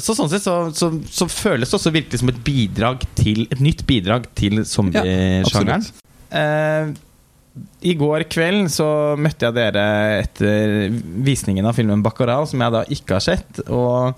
så, 0.00 0.16
sånn 0.16 0.32
sett 0.32 0.46
så, 0.46 0.56
så, 0.72 0.88
så, 1.12 1.28
føles 1.28 1.68
det 1.68 1.76
også 1.76 1.92
virkelig 1.92 2.22
som 2.22 2.32
et 2.32 2.40
bidrag 2.44 3.04
til 3.18 3.44
Et 3.50 3.60
nytt 3.60 3.84
bidrag 3.88 4.26
til 4.38 4.62
zombiesjangeren. 4.64 5.84
Eh, 6.30 6.92
i 7.82 7.94
går 7.98 8.24
kveld 8.30 8.68
så 8.72 8.86
møtte 9.20 9.48
jeg 9.48 9.56
dere 9.56 9.84
etter 10.22 10.90
visningen 11.26 11.66
av 11.66 11.76
filmen 11.76 12.02
'Baccarat', 12.04 12.48
som 12.52 12.62
jeg 12.62 12.76
da 12.76 12.84
ikke 12.96 13.18
har 13.18 13.24
sett. 13.24 13.64
Og 13.68 14.14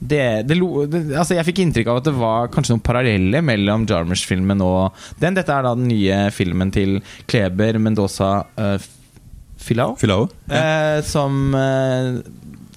det, 0.00 0.42
det, 0.48 0.56
det, 0.88 1.00
altså 1.12 1.36
jeg 1.36 1.44
fikk 1.50 1.58
inntrykk 1.60 1.90
av 1.92 1.98
at 2.00 2.06
det 2.08 2.14
var 2.16 2.48
kanskje 2.52 2.72
noen 2.72 2.84
paralleller 2.84 3.44
mellom 3.44 3.84
Jarmers-filmen 3.88 4.62
og 4.64 4.96
den. 5.20 5.36
Dette 5.36 5.52
er 5.52 5.66
da 5.66 5.74
den 5.76 5.90
nye 5.90 6.22
filmen 6.32 6.72
til 6.72 6.96
Kleber 7.28 7.76
Mendoza 7.82 8.30
uh, 8.56 8.78
Filao. 9.60 9.98
Filao 10.00 10.24
ja. 10.48 10.62
uh, 10.62 11.02
som 11.04 11.52
uh, 11.52 12.16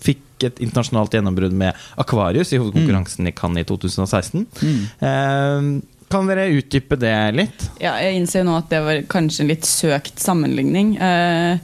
fikk 0.03 0.49
et 0.49 0.59
internasjonalt 0.65 1.15
gjennombrudd 1.15 1.55
med 1.55 1.79
Akvarius 2.03 2.51
i 2.51 2.59
hovedkonkurransen 2.59 3.23
mm. 3.23 3.31
i 3.31 3.35
Cannes 3.37 3.63
i 3.63 3.69
2016. 3.71 4.43
Mm. 4.59 5.79
Kan 6.11 6.27
dere 6.27 6.49
utdype 6.51 6.99
det 6.99 7.15
litt? 7.39 7.69
Ja, 7.81 7.95
jeg 8.03 8.19
innser 8.19 8.43
jo 8.43 8.49
nå 8.51 8.59
at 8.59 8.67
det 8.69 8.83
var 8.83 8.99
kanskje 9.09 9.45
en 9.45 9.53
litt 9.53 9.69
søkt 9.69 10.19
sammenligning. 10.19 10.97
Uh, 10.99 11.55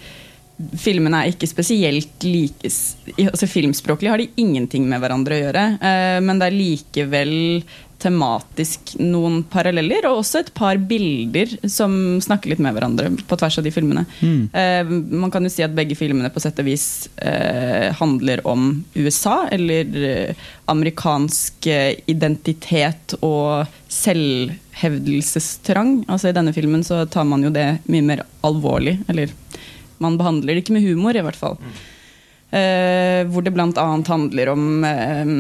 filmene 0.80 1.24
er 1.24 1.34
ikke 1.34 1.50
spesielt 1.50 2.26
like 2.28 2.70
altså 2.70 3.50
Filmspråklig 3.50 4.12
har 4.12 4.22
de 4.22 4.32
ingenting 4.42 4.88
med 4.90 5.04
hverandre 5.04 5.38
å 5.38 5.44
gjøre, 5.44 5.68
eh, 5.80 6.18
men 6.24 6.42
det 6.42 6.50
er 6.50 6.58
likevel 6.58 7.38
tematisk 8.00 8.94
noen 9.02 9.42
paralleller, 9.52 10.06
og 10.08 10.22
også 10.22 10.40
et 10.40 10.54
par 10.56 10.78
bilder 10.90 11.50
som 11.70 11.92
snakker 12.24 12.50
litt 12.54 12.62
med 12.64 12.74
hverandre 12.76 13.10
på 13.28 13.38
tvers 13.40 13.58
av 13.60 13.64
de 13.66 13.72
filmene. 13.76 14.04
Mm. 14.24 14.44
Eh, 14.56 14.84
man 15.20 15.32
kan 15.34 15.44
jo 15.44 15.52
si 15.52 15.64
at 15.66 15.76
begge 15.76 15.96
filmene 16.00 16.32
på 16.32 16.40
sett 16.44 16.60
og 16.62 16.68
vis 16.70 16.86
eh, 17.18 17.90
handler 18.00 18.40
om 18.48 18.62
USA, 18.96 19.38
eller 19.52 19.84
eh, 20.12 20.32
amerikansk 20.72 21.68
eh, 21.68 21.94
identitet 22.12 23.14
og 23.20 23.66
selvhevdelsestrang. 23.92 26.06
Altså 26.08 26.28
I 26.30 26.38
denne 26.38 26.54
filmen 26.56 26.84
så 26.88 26.96
tar 27.12 27.26
man 27.28 27.44
jo 27.44 27.52
det 27.54 27.78
mye 27.92 28.06
mer 28.14 28.22
alvorlig, 28.48 28.96
eller 29.12 29.28
man 30.04 30.18
behandler 30.20 30.56
det 30.56 30.64
ikke 30.64 30.76
med 30.76 30.86
humor, 30.88 31.18
i 31.18 31.24
hvert 31.26 31.40
fall. 31.40 31.58
Eh, 32.50 33.28
hvor 33.30 33.44
det 33.46 33.52
bl.a. 33.54 33.84
handler 34.10 34.50
om 34.50 34.86
eh, 34.88 35.34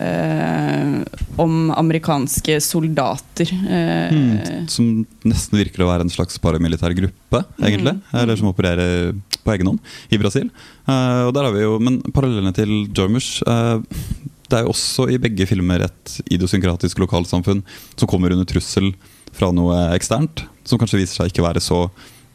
uh, 0.00 0.94
Om 1.36 1.56
amerikanske 1.76 2.56
soldater. 2.64 3.52
Mm, 3.52 4.64
som 4.72 5.04
nesten 5.28 5.60
virker 5.60 5.84
å 5.84 5.90
være 5.90 6.06
en 6.06 6.12
slags 6.12 6.40
paramilitær 6.40 6.96
gruppe, 6.96 7.42
egentlig. 7.60 7.98
Mm. 7.98 8.16
Eller 8.22 8.40
som 8.40 8.48
opererer 8.48 9.12
på 9.44 9.54
egen 9.54 9.74
hånd 9.74 9.92
i 10.08 10.18
Brasil. 10.20 10.48
og 10.88 11.30
der 11.36 11.44
har 11.44 11.52
vi 11.54 11.62
jo, 11.62 11.76
Men 11.78 12.00
parallellene 12.12 12.52
til 12.56 12.88
Jarmusch 12.96 13.38
Det 13.40 14.56
er 14.56 14.64
jo 14.64 14.72
også 14.72 15.06
i 15.12 15.20
begge 15.20 15.46
filmer 15.46 15.84
et 15.84 16.18
idiosynkratisk 16.26 16.98
lokalsamfunn 16.98 17.62
som 17.94 18.08
kommer 18.08 18.32
under 18.32 18.48
trussel 18.48 18.94
fra 19.36 19.52
noe 19.52 19.76
eksternt, 19.94 20.46
som 20.64 20.80
kanskje 20.80 21.04
viser 21.04 21.20
seg 21.20 21.30
ikke 21.30 21.44
være 21.44 21.62
så 21.62 21.84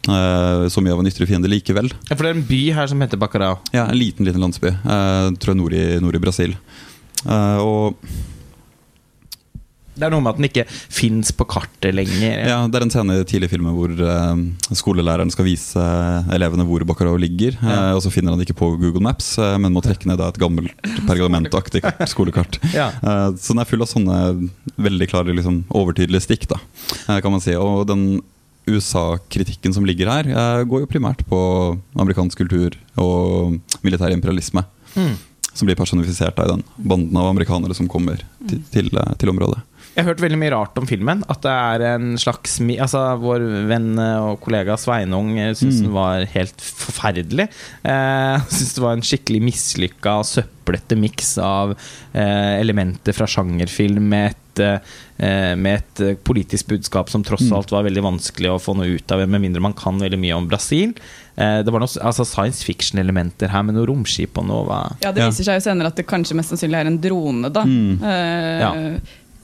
Uh, 0.03 0.67
så 0.67 0.81
mye 0.83 0.91
av 0.91 0.99
en 0.99 1.07
ytre 1.07 1.27
fiende 1.29 1.47
likevel. 1.47 1.87
Ja, 2.09 2.17
For 2.17 2.25
det 2.25 2.33
er 2.33 2.39
en 2.41 2.47
by 2.49 2.59
her 2.75 2.91
som 2.91 2.99
heter 3.03 3.19
Baccarao? 3.21 3.61
Ja, 3.71 3.87
en 3.87 3.99
liten 3.99 4.27
liten 4.27 4.43
landsby. 4.43 4.73
Uh, 4.83 5.31
tror 5.39 5.53
jeg 5.53 5.61
nord 5.61 5.77
i, 5.79 5.83
nord 6.03 6.19
i 6.19 6.23
Brasil. 6.23 6.57
Uh, 7.23 7.59
og 7.63 8.07
det 9.93 10.07
er 10.07 10.09
noe 10.09 10.23
med 10.25 10.31
at 10.33 10.39
den 10.39 10.47
ikke 10.47 10.63
fins 10.67 11.29
på 11.37 11.45
kartet 11.45 11.93
lenger. 11.93 12.39
Ja, 12.49 12.55
Det 12.65 12.79
er 12.79 12.83
en 12.87 12.91
scene 12.91 13.19
i 13.21 13.25
tidlig 13.29 13.51
filmen 13.51 13.75
hvor 13.77 13.91
skolelæreren 14.73 15.29
skal 15.29 15.45
vise 15.45 15.83
elevene 16.33 16.65
hvor 16.65 16.81
Baccarao 16.89 17.13
ligger. 17.21 17.53
Ja. 17.61 17.91
og 17.93 18.01
så 18.01 18.09
finner 18.09 18.33
han 18.33 18.41
det 18.41 18.47
ikke 18.49 18.57
på 18.57 18.71
Google 18.81 19.03
Maps, 19.05 19.35
men 19.37 19.69
må 19.69 19.83
trekke 19.85 20.09
ned 20.09 20.17
et 20.25 20.41
gammelt 20.41 20.73
pergamentaktig 21.05 21.83
skolekart. 22.09 22.57
Ja. 22.73 22.89
så 23.37 23.53
den 23.53 23.61
er 23.61 23.69
full 23.69 23.85
av 23.85 23.91
sånne 23.93 24.17
veldig 24.81 25.11
klare, 25.13 25.37
liksom, 25.37 25.61
overtydelige 25.69 26.25
stikk, 26.25 26.49
da, 26.49 26.57
kan 27.21 27.29
man 27.29 27.45
si. 27.45 27.53
Og 27.53 27.85
den 27.85 28.07
USA-kritikken 28.69 29.73
som 29.75 29.85
ligger 29.85 30.09
her, 30.11 30.29
eh, 30.29 30.63
går 30.63 30.83
jo 30.83 30.89
primært 30.89 31.23
på 31.27 31.39
amerikansk 31.99 32.37
kultur 32.43 32.77
og 32.97 33.59
militær 33.83 34.13
imperialisme. 34.13 34.63
Mm. 34.95 35.15
Som 35.53 35.67
blir 35.67 35.77
personifisert 35.77 36.39
i 36.39 36.49
den 36.49 36.63
banden 36.77 37.17
av 37.17 37.29
amerikanere 37.29 37.75
som 37.77 37.89
kommer 37.91 38.23
til, 38.47 38.63
til, 38.71 38.89
eh, 38.97 39.13
til 39.19 39.29
området. 39.29 39.61
Jeg 39.93 40.01
har 40.01 40.09
hørt 40.09 40.21
veldig 40.23 40.39
mye 40.41 40.51
rart 40.55 40.77
om 40.81 40.87
filmen. 40.89 41.21
At 41.29 41.43
det 41.45 41.53
er 41.53 41.83
en 41.93 42.13
slags 42.17 42.57
Altså, 42.63 43.01
vår 43.21 43.43
venn 43.69 43.91
og 44.01 44.39
kollega 44.41 44.73
Sveinung 44.81 45.35
syntes 45.53 45.81
mm. 45.81 45.85
den 45.85 45.93
var 45.93 46.25
helt 46.33 46.63
forferdelig. 46.65 47.45
Eh, 47.85 48.45
syntes 48.53 48.73
det 48.77 48.83
var 48.85 48.97
en 48.97 49.05
skikkelig 49.05 49.41
mislykka, 49.45 50.15
søplete 50.25 50.97
miks 50.97 51.35
av 51.43 51.75
eh, 51.77 52.55
elementer 52.63 53.13
fra 53.13 53.29
sjangerfilm 53.29 54.09
med 54.09 54.31
et 54.31 54.63
eh, 54.65 55.53
med 55.57 55.79
et 55.79 56.01
eh, 56.03 56.17
politisk 56.25 56.67
budskap 56.73 57.09
som 57.13 57.23
tross 57.25 57.43
Mm. 57.43 57.53
alt 57.57 57.71
var 57.73 57.83
veldig 57.85 58.01
vanskelig 58.05 58.49
å 58.53 58.59
få 58.61 58.73
noe 58.77 58.89
ut 58.97 59.11
av, 59.13 59.21
med 59.29 59.41
mindre 59.45 59.61
man 59.61 59.73
kan 59.77 59.97
veldig 60.01 60.17
mye 60.21 60.35
om 60.37 60.45
Brasil. 60.49 60.93
Eh, 61.37 61.59
det 61.65 61.73
var 61.73 61.81
noe 61.83 62.01
altså 62.05 62.25
science 62.25 62.63
fiction-elementer 62.65 63.49
her, 63.53 63.63
med 63.65 63.75
noe 63.77 63.85
romskip 63.89 64.37
og 64.41 64.47
noe 64.49 64.65
hva- 64.69 64.95
Ja, 65.03 65.11
Det 65.11 65.21
Ja. 65.21 65.29
viser 65.29 65.43
seg 65.49 65.59
jo 65.61 65.65
senere 65.69 65.87
at 65.93 65.97
det 66.01 66.07
kanskje 66.09 66.37
mest 66.37 66.49
sannsynlig 66.53 66.79
er 66.81 66.87
en 66.89 66.97
drone, 67.01 67.49
da. 67.53 67.61
Mm. 67.65 68.01
Uh, 68.01 68.59
Ja. 68.63 68.71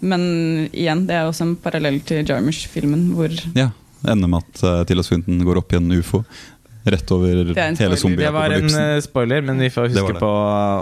Men 0.02 0.70
igjen, 0.72 1.06
det 1.10 1.18
er 1.20 1.28
også 1.30 1.48
en 1.48 1.58
parallell 1.60 2.00
til 2.08 2.24
Jarmusch-filmen, 2.28 3.12
hvor 3.18 3.34
Ja. 3.58 3.72
Ender 4.08 4.30
med 4.32 4.46
at 4.46 4.62
uh, 4.64 4.84
Tilda 4.88 5.04
Swinton 5.04 5.42
går 5.44 5.60
opp 5.60 5.74
i 5.76 5.80
en 5.82 5.92
ufo 5.92 6.24
rett 6.90 7.12
over 7.12 7.42
er 7.52 7.76
hele 7.76 7.98
spoiler. 8.00 8.22
Det 8.24 8.30
var 8.32 8.54
en 8.56 8.70
zombieapokalypsen. 8.70 8.84
eh, 8.96 9.02
spoiler, 9.04 9.42
men 9.46 9.60
vi 9.60 9.68
får 9.70 9.90
huske 9.92 10.14
det. 10.16 10.22
på 10.24 10.30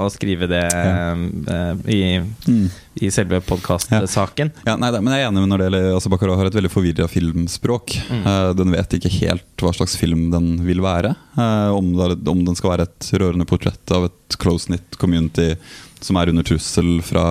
å 0.05 0.09
skrive 0.13 0.47
det 0.51 0.61
ja. 0.69 1.15
uh, 1.17 1.89
i, 1.89 2.19
Mm. 2.47 2.67
i 3.01 3.09
selve 3.11 3.41
podkastsaken. 3.41 4.51
Ja, 4.69 4.75
nei, 4.77 4.91
men 4.93 5.09
jeg 5.11 5.25
er 5.25 5.31
enig 5.31 5.41
med 5.41 5.49
når 5.51 5.57
det 5.63 5.67
gjelder 5.67 5.87
altså 5.95 6.11
Baccarat 6.13 6.37
har 6.39 6.51
et 6.51 6.59
veldig 6.59 6.71
forvirra 6.71 7.09
filmspråk. 7.11 7.97
Mm. 8.13 8.23
Den 8.61 8.71
vet 8.77 8.95
ikke 8.99 9.11
helt 9.17 9.65
hva 9.65 9.73
slags 9.75 9.97
film 9.99 10.29
den 10.31 10.53
vil 10.69 10.79
være. 10.85 11.15
Om, 11.35 11.91
det, 11.97 12.21
om 12.29 12.45
den 12.45 12.55
skal 12.55 12.75
være 12.75 12.87
et 12.87 13.09
rørende 13.17 13.49
portrett 13.49 13.91
av 13.97 14.07
et 14.07 14.37
close-knit 14.39 14.97
community 15.01 15.55
som 15.99 16.17
er 16.21 16.29
under 16.29 16.45
trussel 16.45 16.99
fra 17.05 17.25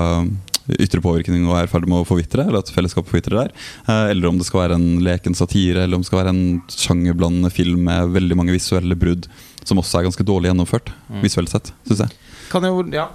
ytre 0.74 1.00
påvirkning 1.04 1.44
og 1.48 1.58
er 1.60 1.68
i 1.68 1.70
ferd 1.70 1.86
med 1.88 2.00
å 2.02 2.06
forvitre, 2.08 2.46
eller 2.46 2.58
at 2.62 2.72
fellesskapet 2.74 3.12
forvitrer 3.12 3.38
der. 3.44 3.52
Eh, 3.86 4.10
eller 4.12 4.28
om 4.30 4.38
det 4.40 4.46
skal 4.48 4.64
være 4.64 4.78
en 4.80 4.88
leken 5.06 5.36
satire, 5.38 5.84
eller 5.84 5.96
om 5.98 6.02
det 6.02 6.10
skal 6.10 6.22
være 6.24 6.34
en 6.34 6.62
sjangerblandende 6.72 7.52
film 7.54 7.84
med 7.86 8.10
veldig 8.16 8.36
mange 8.38 8.56
visuelle 8.56 8.98
brudd, 8.98 9.28
som 9.66 9.78
også 9.82 10.00
er 10.00 10.08
ganske 10.10 10.26
dårlig 10.26 10.50
gjennomført, 10.52 10.92
Mm. 11.10 11.22
visuelt 11.22 11.50
sett, 11.50 11.72
syns 11.86 12.04
jeg. 12.06 12.10
Kan 12.50 12.62
jo, 12.62 12.82
ja. 12.92 13.08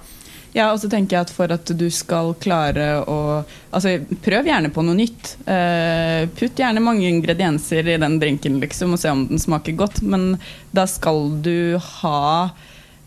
Ja, 0.54 0.66
og 0.74 0.80
så 0.82 0.88
tenker 0.92 1.16
jeg 1.16 1.20
at 1.24 1.30
for 1.32 1.48
at 1.48 1.64
du 1.64 1.86
skal 1.88 2.34
klare 2.36 3.04
å 3.08 3.44
Altså, 3.72 3.94
prøv 4.20 4.44
gjerne 4.44 4.68
på 4.68 4.82
noe 4.84 4.92
nytt. 4.98 5.30
Uh, 5.48 6.28
putt 6.36 6.60
gjerne 6.60 6.82
mange 6.84 7.08
ingredienser 7.08 7.88
i 7.88 7.96
den 7.96 8.18
drinken, 8.20 8.60
liksom, 8.60 8.92
og 8.92 9.00
se 9.00 9.08
om 9.08 9.22
den 9.30 9.40
smaker 9.40 9.72
godt, 9.72 10.02
men 10.04 10.38
da 10.76 10.84
skal 10.84 11.40
du 11.40 11.78
ha 11.80 12.50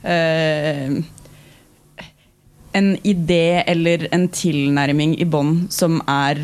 eh, 0.03 0.89
en 2.75 2.91
idé 3.07 3.63
eller 3.65 4.07
en 4.15 4.27
tilnærming 4.27 5.15
i 5.21 5.25
bånn 5.25 5.65
som 5.73 6.01
er 6.11 6.43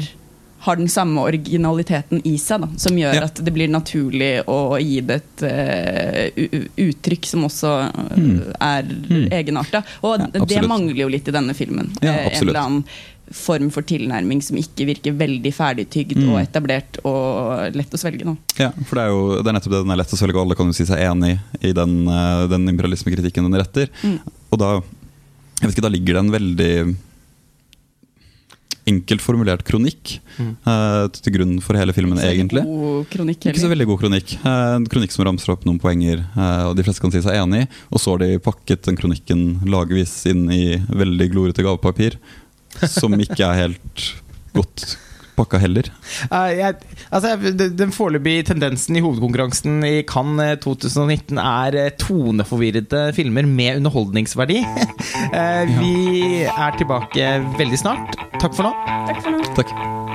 har 0.61 0.77
den 0.77 0.85
samme 0.93 1.17
originaliteten 1.25 2.19
i 2.29 2.35
seg, 2.37 2.61
da, 2.61 2.67
som 2.77 2.93
gjør 2.93 3.15
Ja. 3.17 3.23
at 3.25 3.39
det 3.43 3.49
blir 3.53 3.67
naturlig 3.73 4.43
å 4.45 4.77
gi 4.77 4.99
det 5.01 5.15
et 5.23 5.43
eh, 5.47 6.29
u- 6.37 6.49
u- 6.53 6.67
uttrykk 6.85 7.25
som 7.25 7.47
også 7.47 7.71
uh, 7.89 8.53
er 8.61 8.83
Mm. 8.83 9.25
egenarta. 9.33 9.81
Og 10.03 10.19
Ja, 10.19 10.27
det 10.45 10.61
mangler 10.69 11.01
jo 11.01 11.07
litt 11.09 11.27
i 11.27 11.31
denne 11.33 11.55
filmen. 11.57 11.89
Ja, 11.99 12.11
Eh, 12.13 12.37
en 12.37 12.47
eller 12.47 12.59
annen 12.59 12.83
form 13.31 13.71
for 13.71 13.81
tilnærming 13.81 14.43
som 14.43 14.55
ikke 14.57 14.85
virker 14.85 15.17
veldig 15.17 15.51
ferdigtygd 15.55 16.17
Mm. 16.21 16.29
og 16.29 16.39
etablert 16.45 16.99
og 17.05 17.73
lett 17.73 17.89
å 17.89 17.97
svelge. 17.97 18.23
nå. 18.25 18.37
Ja, 18.59 18.69
for 18.85 18.95
det 18.97 19.03
er 19.05 19.09
jo 19.09 19.41
det 19.41 19.47
er 19.47 19.53
nettopp 19.57 19.71
det 19.71 19.81
den 19.81 19.91
er 19.91 19.97
lett 20.03 20.13
å 20.13 20.17
svelge, 20.21 20.35
og 20.35 20.45
alle 20.45 20.55
kan 20.55 20.67
jo 20.67 20.73
si 20.73 20.83
seg 20.85 20.99
enig 20.99 21.39
i 21.63 21.71
den, 21.73 22.05
den 22.05 22.67
imperialismekritikken 22.69 23.49
den 23.49 23.59
retter. 23.59 23.89
Mm. 24.03 24.19
Og 24.51 24.59
da 24.59 24.81
jeg 25.61 25.69
vet 25.69 25.75
ikke, 25.77 25.85
da 25.85 25.93
ligger 25.93 26.17
det 26.17 26.21
en 26.25 26.33
veldig 26.33 26.73
enkelt 28.89 29.21
formulert 29.21 29.61
kronikk 29.67 30.17
Mm. 30.41 30.55
uh, 30.65 31.05
til 31.13 31.33
grunn 31.35 31.59
for 31.61 31.77
hele 31.77 31.93
filmen, 31.93 32.17
Ikke 32.17 32.31
egentlig. 32.33 32.63
Kronikk, 33.11 33.45
Ikke 33.45 33.61
så 33.61 33.69
veldig 33.69 33.85
god 33.85 33.99
kronikk. 34.01 34.31
Uh, 34.41 34.75
En 34.79 34.87
kronikk 34.89 35.11
som 35.13 35.25
ramser 35.27 35.51
opp 35.53 35.65
noen 35.67 35.77
poenger, 35.79 36.23
uh, 36.35 36.69
og 36.71 36.75
de 36.79 36.83
fleste 36.87 37.03
kan 37.03 37.11
si 37.13 37.21
seg 37.21 37.35
enig 37.37 37.65
i. 37.65 37.67
Og 37.91 38.01
så 38.01 38.15
har 38.15 38.23
de 38.23 38.39
pakket 38.41 38.81
den 38.87 38.97
kronikken 38.97 39.43
lagvis 39.69 40.25
inn 40.31 40.47
i 40.49 40.77
veldig 40.89 41.29
glorete 41.33 41.61
gavepapir, 41.67 42.17
som 42.89 43.13
ikke 43.19 43.43
er 43.45 43.67
helt 43.67 44.07
godt 44.55 44.95
pakka 45.41 45.59
heller. 45.61 45.89
Uh, 46.31 46.49
jeg, 46.55 46.77
altså, 47.11 47.33
jeg- 47.35 47.71
den- 47.81 47.91
foreløpige 47.95 48.45
tendensen 48.51 48.95
i 48.95 49.03
hovedkonkurransen 49.03 49.81
i 49.87 49.95
Cannes 50.07 50.53
eh, 50.53 50.59
2019 50.63 51.41
er 51.41 51.79
eh, 51.85 51.91
toneforvirrede 52.01 53.03
filmer 53.17 53.45
med 53.49 53.81
underholdningsverdi. 53.81 54.61
uh, 54.61 55.63
Vi 55.81 56.43
er 56.47 56.77
tilbake 56.79 57.31
veldig 57.59 57.81
snart. 57.83 58.15
Takk 58.41 58.55
for 58.57 58.69
nå. 58.69 58.73
Takk 59.11 59.21
for 59.25 59.35
nå. 59.37 59.43
Takk. 59.57 60.10